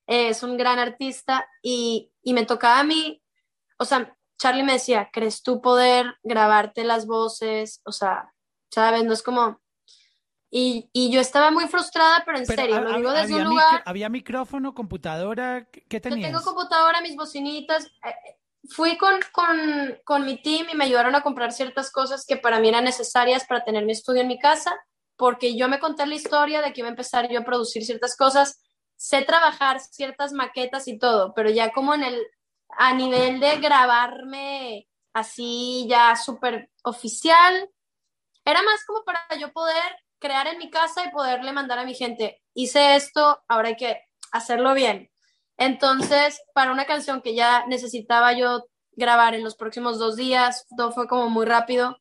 es 0.08 0.42
un 0.42 0.58
gran 0.58 0.80
artista 0.80 1.48
y, 1.62 2.12
y 2.24 2.34
me 2.34 2.48
tocaba 2.48 2.80
a 2.80 2.84
mí, 2.84 3.22
o 3.78 3.86
sea, 3.86 4.18
Charlie 4.40 4.64
me 4.64 4.74
decía, 4.74 5.12
¿crees 5.14 5.44
tú 5.44 5.62
poder 5.62 6.16
grabarte 6.24 6.84
las 6.84 7.06
voces? 7.06 7.82
O 7.86 7.92
sea, 7.92 8.34
¿sabes? 8.72 9.04
No 9.04 9.14
es 9.14 9.22
como, 9.22 9.62
y, 10.54 10.90
y, 10.92 11.10
yo 11.10 11.22
estaba 11.22 11.50
muy 11.50 11.70
frustrada, 11.70 12.24
pero 12.26 12.38
en 12.38 12.46
serio, 12.46 12.82
lo 12.82 12.98
digo 12.98 13.12
desde 13.14 13.36
un 13.36 13.46
lugar. 13.46 13.82
¿Había 13.86 14.10
micrófono, 14.10 14.74
computadora? 14.76 15.66
¿Qué 15.72 16.02
tenías? 16.02 16.30
Yo 16.30 16.38
tengo 16.38 16.44
computadora, 16.44 17.00
mis 17.00 17.16
bocinitas. 17.16 17.86
Eh, 17.86 18.38
fui 18.70 18.98
con, 18.98 19.22
con, 19.32 19.98
con, 20.04 20.26
mi 20.26 20.42
team 20.42 20.68
y 20.70 20.76
me 20.76 20.84
ayudaron 20.84 21.16
a 21.16 21.24
comprar 21.24 21.54
ciertas 21.54 21.90
cosas 21.90 22.26
que 22.28 22.36
para 22.36 22.60
mí 22.60 22.68
eran 22.68 22.84
necesarias 22.84 23.46
para 23.48 23.64
tener 23.64 23.86
mi 23.86 23.94
estudio 23.94 24.22
en 24.22 24.28
mi 24.28 24.40
casa, 24.40 24.76
porque 25.16 25.56
yo 25.56 25.70
me 25.70 25.80
conté 25.80 26.06
la 26.06 26.16
historia 26.16 26.62
de 26.62 26.74
que 26.74 26.82
iba 26.82 26.90
a 26.90 26.92
empezar 26.92 27.32
yo 27.32 27.40
a 27.40 27.46
producir 27.46 27.86
ciertas 27.86 28.18
cosas. 28.18 28.62
Sé 28.98 29.22
trabajar 29.22 29.80
ciertas 29.80 30.34
maquetas 30.34 30.86
y 30.90 31.00
todo, 31.00 31.34
pero 31.34 31.50
ya 31.50 31.72
como 31.72 31.94
en 31.94 32.04
el. 32.04 32.22
a 32.78 32.94
nivel 32.94 33.40
de 33.40 33.58
grabarme 33.60 34.90
así 35.14 35.88
ya 35.90 36.18
súper 36.18 36.70
oficial, 36.84 37.70
era 38.44 38.62
más 38.64 38.84
como 38.86 39.06
para 39.06 39.26
yo 39.40 39.54
poder 39.54 39.96
crear 40.22 40.48
en 40.48 40.60
mi 40.60 40.70
casa 40.70 41.04
y 41.04 41.12
poderle 41.12 41.52
mandar 41.52 41.80
a 41.80 41.86
mi 41.86 41.96
gente, 41.96 42.42
hice 42.54 42.96
esto, 42.96 43.42
ahora 43.48 43.70
hay 43.70 43.76
que 43.76 44.02
hacerlo 44.32 44.74
bien. 44.74 45.10
Entonces, 45.58 46.42
para 46.54 46.72
una 46.72 46.86
canción 46.86 47.22
que 47.22 47.36
ya 47.36 47.66
necesitaba 47.68 48.32
yo 48.34 48.66
grabar 48.94 49.34
en 49.34 49.44
los 49.44 49.56
próximos 49.56 50.00
dos 50.00 50.16
días, 50.16 50.66
todo 50.78 50.92
fue 50.92 51.08
como 51.08 51.30
muy 51.30 51.46
rápido. 51.46 51.98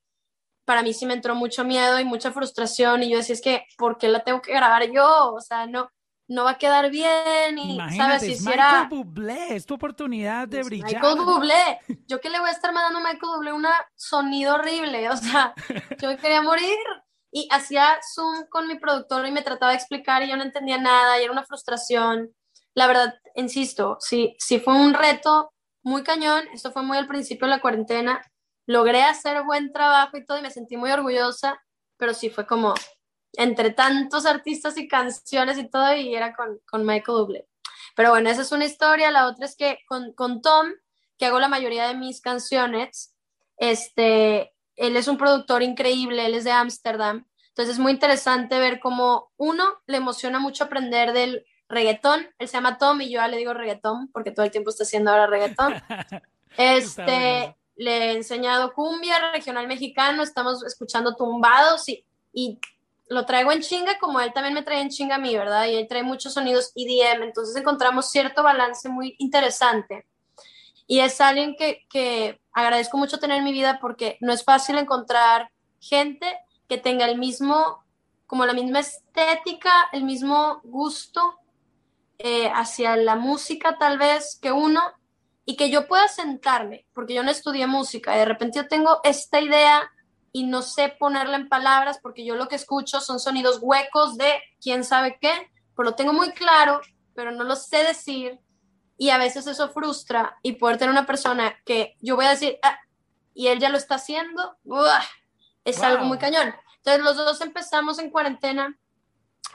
Para 0.65 0.83
mí 0.83 0.93
sí 0.93 1.07
me 1.07 1.15
entró 1.15 1.35
mucho 1.35 1.65
miedo 1.65 1.99
y 1.99 2.05
mucha 2.05 2.31
frustración 2.31 3.03
y 3.03 3.11
yo 3.11 3.17
decía, 3.17 3.35
es 3.35 3.41
que, 3.41 3.65
¿por 3.77 3.99
qué 3.99 4.09
la 4.09 4.23
tengo 4.23 4.41
que 4.43 4.53
grabar 4.53 4.89
yo? 4.91 5.33
O 5.33 5.41
sea, 5.41 5.67
no, 5.67 5.91
no 6.29 6.45
va 6.45 6.53
a 6.53 6.59
quedar 6.59 6.91
bien 6.91 7.59
y, 7.59 7.79
¿sabes? 7.97 8.23
Si 8.23 8.47
Michael 8.47 8.89
Bublé, 8.89 9.57
es 9.57 9.67
tu 9.67 9.75
oportunidad 9.75 10.47
de 10.47 10.63
brillar. 10.63 10.93
Michael 10.93 11.21
Bublé, 11.25 11.81
yo 12.07 12.21
que 12.21 12.31
le 12.31 12.39
voy 12.39 12.51
a 12.51 12.53
estar 12.53 12.73
mandando 12.73 12.99
a 12.99 13.13
Michael 13.13 13.33
Bublé 13.35 13.53
un 13.53 13.67
sonido 13.97 14.55
horrible, 14.55 15.09
o 15.11 15.17
sea, 15.17 15.55
yo 15.99 16.17
quería 16.19 16.43
morir 16.43 16.77
y 17.33 17.49
hacía 17.51 17.99
Zoom 18.15 18.47
con 18.49 18.67
mi 18.67 18.79
productor 18.79 19.27
y 19.27 19.31
me 19.31 19.43
trataba 19.43 19.73
de 19.73 19.79
explicar 19.79 20.23
y 20.23 20.29
yo 20.29 20.37
no 20.37 20.43
entendía 20.43 20.79
nada 20.79 21.19
y 21.19 21.25
era 21.25 21.33
una 21.33 21.45
frustración. 21.45 22.35
La 22.75 22.87
verdad, 22.87 23.15
insisto, 23.35 23.97
sí, 24.01 24.37
sí 24.39 24.61
fue 24.61 24.75
un 24.75 24.95
reto 24.95 25.53
muy 25.83 26.03
cañón, 26.03 26.45
esto 26.53 26.73
fue 26.73 26.83
muy 26.83 26.99
al 26.99 27.07
principio 27.07 27.47
de 27.47 27.55
la 27.55 27.61
cuarentena, 27.61 28.21
logré 28.67 29.03
hacer 29.03 29.43
buen 29.45 29.73
trabajo 29.73 30.17
y 30.17 30.25
todo 30.25 30.39
y 30.39 30.43
me 30.43 30.51
sentí 30.51 30.77
muy 30.77 30.91
orgullosa, 30.91 31.61
pero 31.97 32.15
sí 32.15 32.31
fue 32.31 32.47
como 32.47 32.75
entre 33.35 33.71
tantos 33.71 34.27
artistas 34.27 34.77
y 34.77 34.89
canciones 34.89 35.59
y 35.59 35.69
todo 35.69 35.95
y 35.95 36.15
era 36.15 36.35
con, 36.35 36.61
con 36.69 36.85
Michael 36.85 37.19
Bublé. 37.19 37.49
Pero 37.97 38.11
bueno, 38.11 38.31
esa 38.31 38.43
es 38.43 38.53
una 38.53 38.65
historia, 38.65 39.11
la 39.11 39.27
otra 39.27 39.47
es 39.47 39.57
que 39.57 39.79
con, 39.87 40.13
con 40.15 40.43
Tom, 40.43 40.69
que 41.19 41.27
hago 41.27 41.39
la 41.39 41.49
mayoría 41.49 41.87
de 41.89 41.95
mis 41.95 42.21
canciones, 42.21 43.15
este, 43.57 44.53
él 44.81 44.97
es 44.97 45.09
un 45.09 45.19
productor 45.19 45.63
increíble, 45.63 46.25
él 46.25 46.35
es 46.35 46.45
de 46.45 46.53
Ámsterdam, 46.53 47.27
entonces 47.49 47.75
es 47.75 47.79
muy 47.79 47.93
interesante 47.93 48.59
ver 48.59 48.81
cómo 48.81 49.31
uno 49.37 49.83
le 49.87 49.99
emociona 49.99 50.39
mucho 50.39 50.65
aprender 50.65 51.13
del 51.13 51.45
reggaetón. 51.69 52.27
Él 52.39 52.49
se 52.49 52.55
llama 52.55 52.79
Tom 52.79 53.03
y 53.03 53.11
yo 53.11 53.21
ya 53.21 53.29
le 53.29 53.37
digo 53.37 53.53
reggaetón 53.53 54.09
porque 54.13 54.31
todo 54.31 54.47
el 54.47 54.51
tiempo 54.51 54.71
está 54.71 54.85
haciendo 54.85 55.11
ahora 55.11 55.27
reggaetón. 55.27 55.75
Este, 56.57 57.57
le 57.77 57.97
he 57.97 58.13
enseñado 58.13 58.75
cumbia 58.75 59.31
regional 59.31 59.69
mexicano, 59.69 60.23
estamos 60.25 60.65
escuchando 60.65 61.15
tumbados 61.15 61.89
y, 61.89 62.05
y 62.33 62.59
lo 63.09 63.25
traigo 63.25 63.53
en 63.53 63.61
chinga 63.61 63.99
como 64.01 64.21
él 64.21 64.33
también 64.33 64.55
me 64.55 64.63
trae 64.63 64.81
en 64.81 64.91
chinga 64.91 65.15
a 65.15 65.19
mí, 65.19 65.35
¿verdad? 65.37 65.69
Y 65.69 65.77
él 65.77 65.87
trae 65.87 66.03
muchos 66.03 66.35
sonidos 66.35 66.73
EDM, 66.75 67.23
entonces 67.23 67.55
encontramos 67.55 68.11
cierto 68.11 68.43
balance 68.43 68.89
muy 68.89 69.15
interesante. 69.19 70.07
Y 70.89 70.99
es 70.99 71.21
alguien 71.21 71.55
que, 71.57 71.87
que 71.89 72.40
agradezco 72.61 72.97
mucho 72.97 73.19
tener 73.19 73.39
en 73.39 73.45
mi 73.45 73.53
vida 73.53 73.79
porque 73.81 74.17
no 74.21 74.33
es 74.33 74.45
fácil 74.45 74.79
encontrar 74.79 75.51
gente 75.81 76.27
que 76.69 76.79
tenga 76.79 77.07
el 77.07 77.19
mismo, 77.19 77.85
como 78.27 78.47
la 78.47 78.53
misma 78.53 78.81
estética, 78.81 79.89
el 79.93 80.05
mismo 80.05 80.61
gusto 80.65 81.39
eh, 82.19 82.51
hacia 82.55 82.97
la 82.97 83.17
música 83.17 83.79
tal 83.79 83.99
vez 83.99 84.39
que 84.41 84.53
uno 84.53 84.81
y 85.45 85.57
que 85.57 85.71
yo 85.71 85.89
pueda 85.89 86.07
sentarme, 86.07 86.87
porque 86.93 87.15
yo 87.15 87.23
no 87.23 87.31
estudié 87.31 87.67
música, 87.67 88.15
y 88.15 88.19
de 88.21 88.25
repente 88.25 88.59
yo 88.59 88.69
tengo 88.69 89.01
esta 89.03 89.41
idea 89.41 89.91
y 90.33 90.45
no 90.45 90.63
sé 90.63 90.95
ponerla 90.99 91.37
en 91.37 91.49
palabras 91.49 91.99
porque 92.01 92.25
yo 92.25 92.37
lo 92.37 92.47
que 92.47 92.57
escucho 92.57 93.01
son 93.01 93.19
sonidos 93.19 93.59
huecos 93.61 94.17
de 94.17 94.33
quién 94.61 94.85
sabe 94.85 95.19
qué, 95.21 95.33
pero 95.75 95.91
lo 95.91 95.97
tengo 95.97 96.13
muy 96.13 96.31
claro, 96.33 96.81
pero 97.15 97.33
no 97.33 97.43
lo 97.43 97.57
sé 97.57 97.79
decir 97.85 98.39
y 99.01 99.09
a 99.09 99.17
veces 99.17 99.47
eso 99.47 99.71
frustra 99.71 100.37
y 100.43 100.53
poder 100.53 100.77
tener 100.77 100.91
una 100.91 101.07
persona 101.07 101.57
que 101.65 101.97
yo 102.03 102.17
voy 102.17 102.27
a 102.27 102.33
decir, 102.33 102.59
ah, 102.63 102.79
y 103.33 103.47
él 103.47 103.59
ya 103.59 103.71
lo 103.71 103.79
está 103.79 103.95
haciendo, 103.95 104.59
es 105.65 105.81
algo 105.81 106.05
muy 106.05 106.19
cañón. 106.19 106.55
Entonces 106.77 107.03
los 107.03 107.17
dos 107.17 107.41
empezamos 107.41 107.99
en 107.99 108.11
cuarentena, 108.11 108.79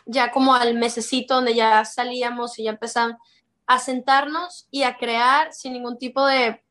ya 0.08 0.32
como 0.32 0.56
al 0.56 0.74
mesecito 0.74 1.36
donde 1.36 1.54
ya 1.54 1.86
salíamos 1.86 2.58
y 2.58 2.64
ya 2.64 2.72
empezamos 2.72 3.18
a 3.68 3.78
sentarnos 3.78 4.68
y 4.72 4.82
a 4.82 4.98
crear 4.98 5.54
sin 5.54 5.74
ningún 5.74 6.00
tipo 6.00 6.26
de 6.26 6.64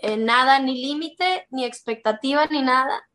eh, 0.00 0.16
nada, 0.16 0.60
ni 0.60 0.80
límite, 0.80 1.48
ni 1.50 1.64
expectativa, 1.64 2.46
ni 2.46 2.62
nada. 2.62 3.08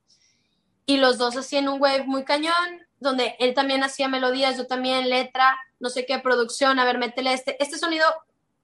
Y 0.85 0.97
los 0.97 1.17
dos 1.17 1.37
hacían 1.37 1.69
un 1.69 1.81
wave 1.81 2.03
muy 2.03 2.25
cañón, 2.25 2.85
donde 2.99 3.37
él 3.39 3.53
también 3.53 3.81
hacía 3.81 4.09
melodías, 4.09 4.57
yo 4.57 4.67
también 4.67 5.09
letra, 5.09 5.57
no 5.79 5.89
sé 5.89 6.05
qué, 6.05 6.19
producción, 6.19 6.79
a 6.79 6.83
ver, 6.83 6.97
métele 6.97 7.31
este. 7.31 7.55
Este 7.63 7.77
sonido 7.77 8.03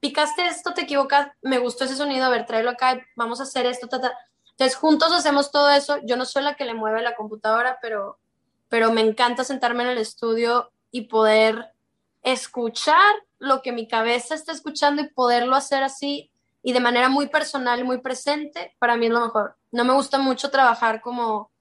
picaste 0.01 0.47
esto, 0.47 0.73
te 0.73 0.81
equivocas, 0.81 1.29
me 1.41 1.59
gustó 1.59 1.85
ese 1.85 1.95
sonido, 1.95 2.25
a 2.25 2.29
ver, 2.29 2.45
tráelo 2.45 2.71
acá, 2.71 2.99
vamos 3.15 3.39
a 3.39 3.43
hacer 3.43 3.65
esto, 3.65 3.87
Entonces, 3.87 4.75
juntos 4.75 5.13
hacemos 5.13 5.51
todo 5.51 5.69
eso. 5.69 5.99
Yo 6.03 6.17
no 6.17 6.25
soy 6.25 6.43
la 6.43 6.55
que 6.55 6.65
le 6.65 6.73
mueve 6.73 7.01
la 7.01 7.15
computadora, 7.15 7.77
pero, 7.81 8.17
pero 8.67 8.91
me 8.91 9.01
encanta 9.01 9.45
sentarme 9.45 9.83
en 9.83 9.89
el 9.89 9.99
estudio 9.99 10.71
y 10.91 11.01
poder 11.01 11.71
escuchar 12.23 13.13
lo 13.39 13.61
que 13.61 13.71
mi 13.71 13.87
cabeza 13.87 14.35
está 14.35 14.51
escuchando 14.51 15.01
y 15.01 15.09
poderlo 15.09 15.55
hacer 15.55 15.83
así 15.83 16.31
y 16.63 16.73
de 16.73 16.79
manera 16.79 17.09
muy 17.09 17.27
personal 17.27 17.79
y 17.79 17.83
muy 17.83 17.99
presente, 17.99 18.75
para 18.79 18.97
mí 18.97 19.07
es 19.07 19.11
lo 19.11 19.21
mejor. 19.21 19.55
No 19.71 19.83
me 19.83 19.93
gusta 19.93 20.17
mucho 20.17 20.51
trabajar 20.51 21.01
como 21.01 21.51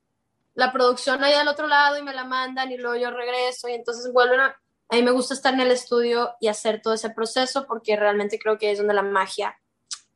la 0.54 0.72
producción 0.72 1.22
ahí 1.24 1.32
al 1.32 1.48
otro 1.48 1.66
lado 1.66 1.96
y 1.96 2.02
me 2.02 2.12
la 2.12 2.24
mandan 2.24 2.70
y 2.70 2.76
luego 2.76 2.96
yo 2.96 3.10
regreso 3.10 3.68
y 3.68 3.72
entonces 3.72 4.12
vuelven 4.12 4.40
a 4.40 4.60
a 4.90 4.96
mí 4.96 5.02
me 5.02 5.12
gusta 5.12 5.34
estar 5.34 5.54
en 5.54 5.60
el 5.60 5.70
estudio 5.70 6.30
y 6.40 6.48
hacer 6.48 6.82
todo 6.82 6.94
ese 6.94 7.10
proceso 7.10 7.66
porque 7.66 7.96
realmente 7.96 8.38
creo 8.38 8.58
que 8.58 8.72
es 8.72 8.78
donde 8.78 8.94
la 8.94 9.02
magia 9.02 9.56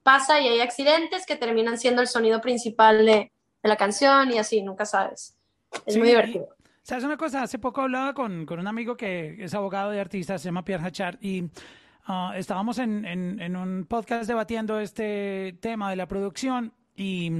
pasa 0.02 0.40
y 0.40 0.48
hay 0.48 0.60
accidentes 0.60 1.26
que 1.26 1.36
terminan 1.36 1.78
siendo 1.78 2.02
el 2.02 2.08
sonido 2.08 2.40
principal 2.40 3.06
de, 3.06 3.32
la 3.62 3.76
canción 3.76 4.30
y 4.30 4.36
así, 4.36 4.60
nunca 4.62 4.84
sabes. 4.84 5.38
Es 5.86 5.96
muy 5.96 6.08
divertido. 6.08 6.48
¿Sabes 6.82 7.02
una 7.02 7.16
cosa? 7.16 7.42
Hace 7.42 7.58
poco 7.58 7.80
hablaba 7.80 8.12
con, 8.12 8.44
con, 8.44 8.60
un 8.60 8.66
amigo 8.66 8.94
que 8.94 9.42
es 9.42 9.54
abogado 9.54 9.90
de 9.90 10.00
artistas, 10.00 10.42
se 10.42 10.48
llama 10.48 10.66
Pierre 10.66 10.84
Hachard, 10.84 11.16
y 11.22 11.44
uh, 11.44 12.32
estábamos 12.36 12.78
en, 12.78 13.06
en, 13.06 13.40
en, 13.40 13.56
un 13.56 13.86
podcast 13.86 14.28
debatiendo 14.28 14.78
este 14.80 15.56
tema 15.60 15.88
de 15.88 15.96
la 15.96 16.06
producción 16.06 16.74
y, 16.94 17.32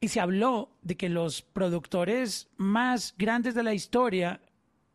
y, 0.00 0.08
se 0.08 0.20
habló 0.20 0.68
de 0.82 0.98
que 0.98 1.08
los 1.08 1.40
productores 1.40 2.48
más 2.58 3.14
grandes 3.16 3.54
de 3.54 3.62
la 3.62 3.72
historia 3.72 4.42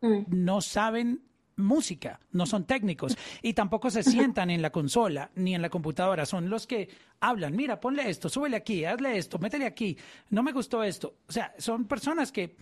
mm. 0.02 0.22
no 0.28 0.60
saben 0.60 1.20
música, 1.56 2.20
no 2.32 2.46
son 2.46 2.64
técnicos 2.64 3.16
y 3.42 3.54
tampoco 3.54 3.90
se 3.90 4.02
sientan 4.02 4.50
en 4.50 4.62
la 4.62 4.70
consola 4.70 5.30
ni 5.34 5.54
en 5.54 5.62
la 5.62 5.70
computadora, 5.70 6.26
son 6.26 6.50
los 6.50 6.66
que 6.66 6.88
hablan, 7.20 7.54
mira, 7.54 7.80
ponle 7.80 8.08
esto, 8.08 8.28
súbele 8.28 8.56
aquí, 8.56 8.84
hazle 8.84 9.16
esto, 9.16 9.38
métele 9.38 9.66
aquí, 9.66 9.96
no 10.30 10.42
me 10.42 10.52
gustó 10.52 10.82
esto. 10.82 11.14
O 11.28 11.32
sea, 11.32 11.54
son 11.58 11.86
personas 11.86 12.32
que 12.32 12.56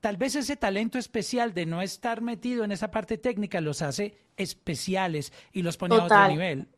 tal 0.00 0.16
vez 0.16 0.34
ese 0.34 0.56
talento 0.56 0.98
especial 0.98 1.54
de 1.54 1.66
no 1.66 1.82
estar 1.82 2.20
metido 2.20 2.64
en 2.64 2.72
esa 2.72 2.90
parte 2.90 3.18
técnica 3.18 3.60
los 3.60 3.82
hace 3.82 4.18
especiales 4.36 5.32
y 5.52 5.62
los 5.62 5.76
pone 5.76 5.96
a 5.96 6.04
otro 6.04 6.28
nivel. 6.28 6.68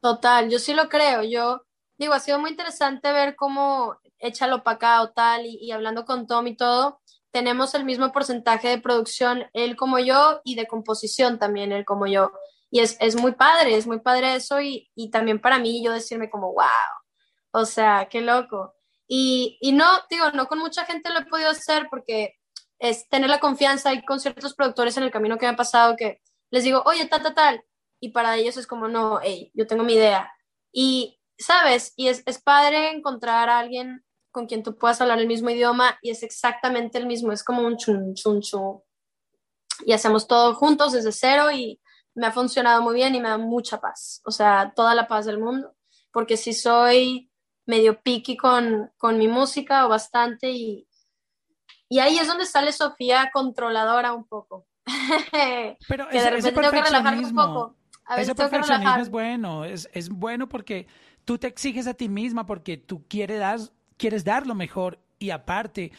Total, 0.00 0.50
yo 0.50 0.58
sí 0.58 0.74
lo 0.74 0.88
creo, 0.88 1.22
yo 1.22 1.64
digo, 1.98 2.14
ha 2.14 2.20
sido 2.20 2.38
muy 2.38 2.50
interesante 2.50 3.12
ver 3.12 3.36
cómo 3.36 3.96
échalo 4.18 4.62
para 4.62 4.76
acá 4.76 5.02
o 5.02 5.10
tal 5.10 5.46
y, 5.46 5.58
y 5.60 5.72
hablando 5.72 6.04
con 6.04 6.26
Tom 6.26 6.46
y 6.46 6.56
todo 6.56 7.01
tenemos 7.32 7.74
el 7.74 7.84
mismo 7.84 8.12
porcentaje 8.12 8.68
de 8.68 8.78
producción, 8.78 9.46
él 9.54 9.74
como 9.76 9.98
yo, 9.98 10.40
y 10.44 10.54
de 10.54 10.66
composición 10.66 11.38
también, 11.38 11.72
él 11.72 11.84
como 11.84 12.06
yo. 12.06 12.32
Y 12.70 12.80
es, 12.80 12.96
es 13.00 13.16
muy 13.16 13.32
padre, 13.32 13.76
es 13.76 13.86
muy 13.86 14.00
padre 14.00 14.34
eso 14.34 14.60
y, 14.60 14.90
y, 14.94 15.10
también 15.10 15.40
para 15.40 15.58
mí 15.58 15.82
yo 15.84 15.92
decirme 15.92 16.30
como, 16.30 16.52
wow, 16.52 16.64
o 17.52 17.64
sea, 17.64 18.08
qué 18.10 18.20
loco. 18.20 18.74
Y, 19.06 19.58
y 19.60 19.72
no, 19.72 19.86
digo, 20.08 20.30
no 20.32 20.46
con 20.46 20.58
mucha 20.58 20.84
gente 20.84 21.10
lo 21.10 21.20
he 21.20 21.26
podido 21.26 21.50
hacer 21.50 21.88
porque 21.90 22.36
es 22.78 23.08
tener 23.08 23.30
la 23.30 23.40
confianza 23.40 23.92
y 23.92 24.04
con 24.04 24.20
ciertos 24.20 24.54
productores 24.54 24.96
en 24.96 25.04
el 25.04 25.10
camino 25.10 25.38
que 25.38 25.46
me 25.46 25.52
ha 25.52 25.56
pasado 25.56 25.96
que 25.96 26.20
les 26.50 26.64
digo, 26.64 26.82
oye, 26.86 27.06
tal, 27.06 27.22
tal, 27.22 27.34
tal. 27.34 27.64
Y 28.00 28.10
para 28.10 28.36
ellos 28.36 28.56
es 28.56 28.66
como, 28.66 28.88
no, 28.88 29.20
hey, 29.22 29.50
yo 29.54 29.66
tengo 29.66 29.84
mi 29.84 29.94
idea. 29.94 30.32
Y, 30.72 31.20
¿sabes? 31.38 31.92
Y 31.96 32.08
es, 32.08 32.22
es 32.26 32.42
padre 32.42 32.90
encontrar 32.90 33.48
a 33.48 33.58
alguien 33.58 34.04
con 34.32 34.46
quien 34.46 34.62
tú 34.62 34.76
puedas 34.76 35.00
hablar 35.00 35.20
el 35.20 35.28
mismo 35.28 35.50
idioma 35.50 35.98
y 36.02 36.10
es 36.10 36.22
exactamente 36.22 36.98
el 36.98 37.06
mismo, 37.06 37.32
es 37.32 37.44
como 37.44 37.62
un 37.62 37.76
chun, 37.76 38.14
chun, 38.14 38.40
chun. 38.40 38.80
Y 39.86 39.92
hacemos 39.92 40.26
todo 40.26 40.54
juntos 40.54 40.92
desde 40.92 41.12
cero 41.12 41.52
y 41.52 41.80
me 42.14 42.26
ha 42.26 42.32
funcionado 42.32 42.82
muy 42.82 42.94
bien 42.94 43.14
y 43.14 43.20
me 43.20 43.28
da 43.28 43.38
mucha 43.38 43.80
paz, 43.80 44.20
o 44.24 44.30
sea, 44.30 44.72
toda 44.74 44.94
la 44.94 45.06
paz 45.06 45.26
del 45.26 45.38
mundo, 45.38 45.74
porque 46.12 46.36
si 46.36 46.52
soy 46.52 47.30
medio 47.66 48.02
piqui 48.02 48.36
con, 48.36 48.90
con 48.96 49.18
mi 49.18 49.28
música 49.28 49.86
o 49.86 49.88
bastante 49.88 50.50
y, 50.50 50.88
y 51.88 51.98
ahí 52.00 52.18
es 52.18 52.26
donde 52.26 52.46
sale 52.46 52.72
Sofía 52.72 53.30
controladora 53.32 54.12
un 54.12 54.26
poco. 54.26 54.66
Pero 55.88 56.08
que 56.08 56.20
de 56.20 56.30
repente 56.30 56.52
tengo 56.52 56.70
que 56.70 56.82
relajarme 56.82 57.26
un 57.26 57.34
poco. 57.34 57.76
A 58.04 58.20
ese 58.20 58.34
perfeccionismo 58.34 58.96
es 58.96 59.08
bueno, 59.10 59.64
es, 59.64 59.88
es 59.92 60.08
bueno 60.08 60.48
porque 60.48 60.86
tú 61.24 61.38
te 61.38 61.46
exiges 61.46 61.86
a 61.86 61.94
ti 61.94 62.08
misma 62.08 62.46
porque 62.46 62.76
tú 62.76 63.06
quieres 63.06 63.38
dar 63.38 63.60
quieres 63.96 64.24
dar 64.24 64.46
lo 64.46 64.54
mejor 64.54 64.98
y 65.18 65.30
aparte 65.30 65.92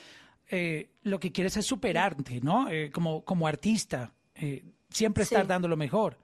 eh, 0.50 0.90
lo 1.04 1.20
que 1.20 1.32
quieres 1.32 1.58
es 1.58 1.66
superarte, 1.66 2.40
¿no? 2.42 2.70
Eh, 2.70 2.92
como, 2.92 3.24
como 3.24 3.48
artista, 3.48 4.14
eh, 4.36 4.64
siempre 4.90 5.24
estar 5.24 5.48
dando 5.48 5.68
lo 5.68 5.78
mejor. 5.78 6.18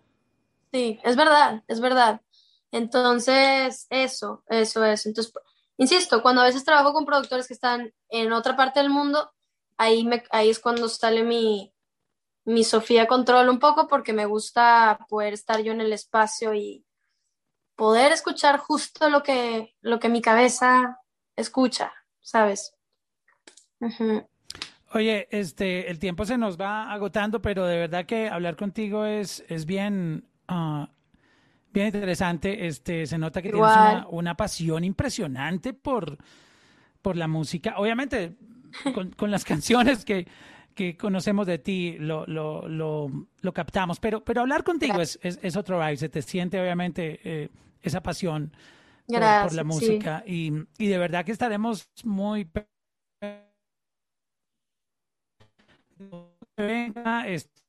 Sí, 0.71 0.99
es 1.03 1.15
verdad, 1.15 1.63
es 1.67 1.79
verdad. 1.79 2.21
Entonces, 2.71 3.87
eso, 3.89 4.43
eso 4.47 4.83
es. 4.85 5.05
Entonces, 5.05 5.33
insisto, 5.77 6.21
cuando 6.21 6.41
a 6.41 6.45
veces 6.45 6.63
trabajo 6.63 6.93
con 6.93 7.05
productores 7.05 7.47
que 7.47 7.53
están 7.53 7.91
en 8.09 8.31
otra 8.31 8.55
parte 8.55 8.79
del 8.79 8.89
mundo, 8.89 9.31
ahí, 9.77 10.03
me, 10.03 10.23
ahí 10.29 10.49
es 10.49 10.59
cuando 10.59 10.87
sale 10.89 11.23
mi, 11.23 11.73
mi 12.45 12.63
Sofía 12.63 13.07
Control 13.07 13.49
un 13.49 13.59
poco 13.59 13.87
porque 13.87 14.13
me 14.13 14.25
gusta 14.25 14.99
poder 15.09 15.33
estar 15.33 15.61
yo 15.61 15.71
en 15.71 15.81
el 15.81 15.93
espacio 15.93 16.53
y 16.53 16.85
poder 17.75 18.11
escuchar 18.11 18.59
justo 18.59 19.09
lo 19.09 19.23
que, 19.23 19.75
lo 19.81 19.99
que 19.99 20.09
mi 20.09 20.21
cabeza 20.21 20.98
escucha, 21.39 21.91
¿sabes? 22.21 22.73
Oye, 24.93 25.27
este, 25.31 25.89
el 25.89 25.99
tiempo 25.99 26.25
se 26.25 26.37
nos 26.37 26.59
va 26.59 26.91
agotando, 26.91 27.41
pero 27.41 27.65
de 27.65 27.77
verdad 27.77 28.05
que 28.05 28.27
hablar 28.27 28.55
contigo 28.55 29.05
es, 29.05 29.43
es 29.47 29.65
bien, 29.65 30.25
ah, 30.47 30.89
bien 31.71 31.87
interesante. 31.87 32.67
Este, 32.67 33.05
se 33.05 33.17
nota 33.17 33.41
que 33.41 33.51
tienes 33.51 34.05
una, 34.09 34.35
pasión 34.35 34.83
impresionante 34.83 35.73
por, 35.73 36.17
por 37.01 37.15
la 37.15 37.27
música. 37.27 37.75
Obviamente, 37.77 38.35
con, 39.15 39.31
las 39.31 39.45
canciones 39.45 40.03
que, 40.03 40.27
que, 40.73 40.97
conocemos 40.97 41.45
de 41.45 41.59
ti 41.59 41.97
lo, 41.99 42.25
lo, 42.25 42.67
lo, 42.67 43.53
captamos, 43.53 43.99
pero, 43.99 44.23
pero 44.23 44.41
hablar 44.41 44.63
contigo 44.63 44.99
es, 45.01 45.19
es, 45.21 45.55
otro 45.55 45.79
vibe. 45.79 45.97
Se 45.97 46.09
te 46.09 46.23
siente, 46.23 46.59
obviamente, 46.59 47.19
eh, 47.23 47.49
esa 47.83 48.01
pasión 48.01 48.51
por, 49.09 49.53
la 49.53 49.63
música. 49.63 50.23
Y, 50.25 50.51
y, 50.77 50.87
de 50.87 50.97
verdad 50.97 51.25
que 51.25 51.31
estaremos 51.31 51.89
muy... 52.03 52.49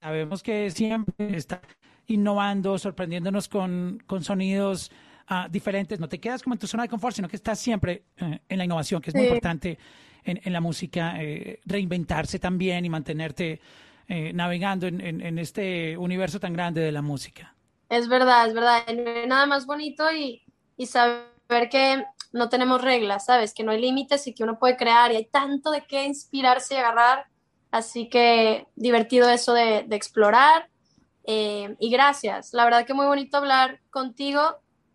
sabemos 0.00 0.42
que 0.42 0.70
siempre 0.70 1.36
está 1.36 1.60
innovando, 2.06 2.78
sorprendiéndonos 2.78 3.48
con, 3.48 4.02
con 4.06 4.22
sonidos 4.22 4.90
uh, 5.30 5.48
diferentes. 5.50 6.00
No 6.00 6.08
te 6.08 6.18
quedas 6.18 6.42
como 6.42 6.54
en 6.54 6.58
tu 6.58 6.66
zona 6.66 6.84
de 6.84 6.88
confort, 6.88 7.16
sino 7.16 7.28
que 7.28 7.36
estás 7.36 7.58
siempre 7.58 8.04
uh, 8.20 8.36
en 8.48 8.58
la 8.58 8.64
innovación, 8.64 9.00
que 9.00 9.10
es 9.10 9.14
muy 9.14 9.24
importante 9.24 9.78
en, 10.24 10.40
en, 10.42 10.52
la 10.52 10.60
música, 10.60 11.22
eh, 11.22 11.60
reinventarse 11.64 12.38
también 12.38 12.84
y 12.84 12.90
mantenerte 12.90 13.60
eh, 14.08 14.32
navegando 14.32 14.86
en, 14.86 15.00
en, 15.00 15.20
en, 15.20 15.38
este 15.38 15.96
universo 15.96 16.40
tan 16.40 16.52
grande 16.52 16.80
de 16.80 16.92
la 16.92 17.00
música. 17.00 17.54
Es 17.88 18.08
verdad, 18.08 18.48
es 18.48 18.54
verdad. 18.54 18.82
No 18.88 19.10
hay 19.10 19.26
nada 19.26 19.46
más 19.46 19.66
bonito 19.66 20.12
y, 20.12 20.42
y 20.80 20.86
saber 20.86 21.68
que 21.70 22.06
no 22.32 22.48
tenemos 22.48 22.80
reglas, 22.80 23.26
¿sabes? 23.26 23.52
Que 23.52 23.62
no 23.62 23.72
hay 23.72 23.82
límites 23.82 24.26
y 24.26 24.32
que 24.32 24.44
uno 24.44 24.58
puede 24.58 24.78
crear 24.78 25.12
y 25.12 25.16
hay 25.16 25.26
tanto 25.26 25.70
de 25.70 25.82
qué 25.82 26.06
inspirarse 26.06 26.72
y 26.72 26.78
agarrar. 26.78 27.26
Así 27.70 28.08
que 28.08 28.66
divertido 28.76 29.28
eso 29.28 29.52
de, 29.52 29.84
explorar. 29.90 30.70
Eh, 31.24 31.76
y 31.78 31.90
gracias. 31.90 32.54
La 32.54 32.64
verdad 32.64 32.86
que 32.86 32.94
muy 32.94 33.04
bonito 33.04 33.36
hablar 33.36 33.82
contigo. 33.90 34.40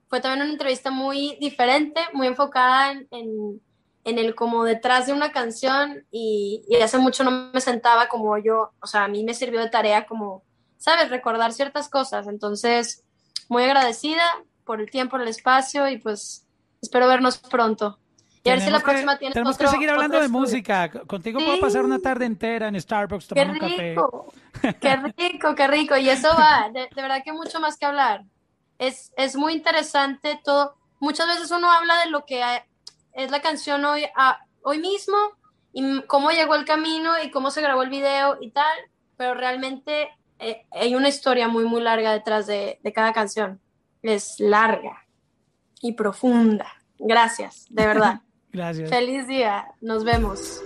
Fue 0.07 0.21
también 0.21 0.41
una 0.41 0.53
entrevista 0.53 0.89
muy 0.89 1.37
diferente, 1.39 2.01
muy 2.13 2.25
enfocada 2.25 2.91
en, 2.91 3.07
en, 3.11 3.61
en 4.05 4.17
el 4.17 4.33
como 4.33 4.63
detrás 4.63 5.05
de 5.05 5.13
una 5.13 5.31
canción 5.31 6.07
y, 6.09 6.63
y, 6.67 6.77
hace 6.77 6.97
mucho 6.97 7.23
no 7.23 7.51
me 7.53 7.61
sentaba 7.61 8.07
como 8.07 8.39
yo, 8.39 8.71
o 8.81 8.87
sea, 8.87 9.03
a 9.03 9.07
mí 9.07 9.23
me 9.23 9.35
sirvió 9.35 9.59
de 9.61 9.69
tarea 9.69 10.07
como, 10.07 10.43
¿sabes? 10.77 11.11
Recordar 11.11 11.53
ciertas 11.53 11.89
cosas. 11.89 12.27
Entonces, 12.27 13.03
muy 13.49 13.63
agradecida 13.63 14.23
por 14.65 14.81
el 14.81 14.89
tiempo, 14.89 15.17
el 15.17 15.27
espacio 15.27 15.87
y 15.87 15.97
pues 15.97 16.45
Espero 16.85 17.07
vernos 17.07 17.39
pronto. 17.39 17.97
Y 18.43 18.49
a 18.49 18.53
ver 18.53 18.61
si 18.61 18.69
la 18.69 18.79
próxima 18.79 19.17
tienes 19.17 19.33
Tenemos 19.33 19.57
que 19.57 19.67
seguir 19.67 19.89
hablando 19.89 20.19
de 20.19 20.27
música. 20.27 20.87
Contigo 21.07 21.39
puedo 21.39 21.59
pasar 21.59 21.83
una 21.83 21.97
tarde 21.97 22.25
entera 22.25 22.67
en 22.67 22.79
Starbucks 22.79 23.27
tomando 23.27 23.53
un 23.53 23.59
café. 23.59 23.95
Qué 24.79 24.95
rico, 25.17 25.55
qué 25.55 25.67
rico. 25.67 25.97
Y 25.97 26.09
eso 26.09 26.29
va, 26.37 26.69
de, 26.71 26.87
verdad 26.95 27.23
que 27.25 27.33
mucho 27.33 27.59
más 27.59 27.75
que 27.77 27.87
hablar. 27.87 28.23
Es, 28.77 29.11
es 29.17 29.35
muy 29.35 29.53
interesante 29.53 30.39
todo. 30.43 30.75
Muchas 30.99 31.27
veces 31.27 31.49
uno 31.49 31.71
habla 31.71 31.97
de 32.01 32.11
lo 32.11 32.25
que 32.25 32.43
es 33.13 33.31
la 33.31 33.41
canción 33.41 33.83
hoy, 33.83 34.03
hoy 34.61 34.77
mismo 34.77 35.17
y 35.73 36.03
cómo 36.03 36.29
llegó 36.29 36.53
el 36.53 36.65
camino 36.65 37.13
y 37.23 37.31
cómo 37.31 37.49
se 37.49 37.61
grabó 37.61 37.81
el 37.81 37.89
video 37.89 38.37
y 38.39 38.51
tal, 38.51 38.77
pero 39.17 39.33
realmente 39.33 40.09
eh, 40.37 40.67
hay 40.71 40.93
una 40.93 41.09
historia 41.09 41.47
muy, 41.47 41.63
muy 41.63 41.81
larga 41.81 42.13
detrás 42.13 42.45
de, 42.45 42.79
de 42.83 42.93
cada 42.93 43.11
canción 43.11 43.59
es 44.13 44.39
larga 44.39 45.05
y 45.81 45.93
profunda. 45.93 46.67
Gracias, 46.99 47.65
de 47.69 47.85
verdad. 47.85 48.21
Gracias. 48.51 48.89
Feliz 48.89 49.27
día, 49.27 49.67
nos 49.81 50.03
vemos. 50.03 50.61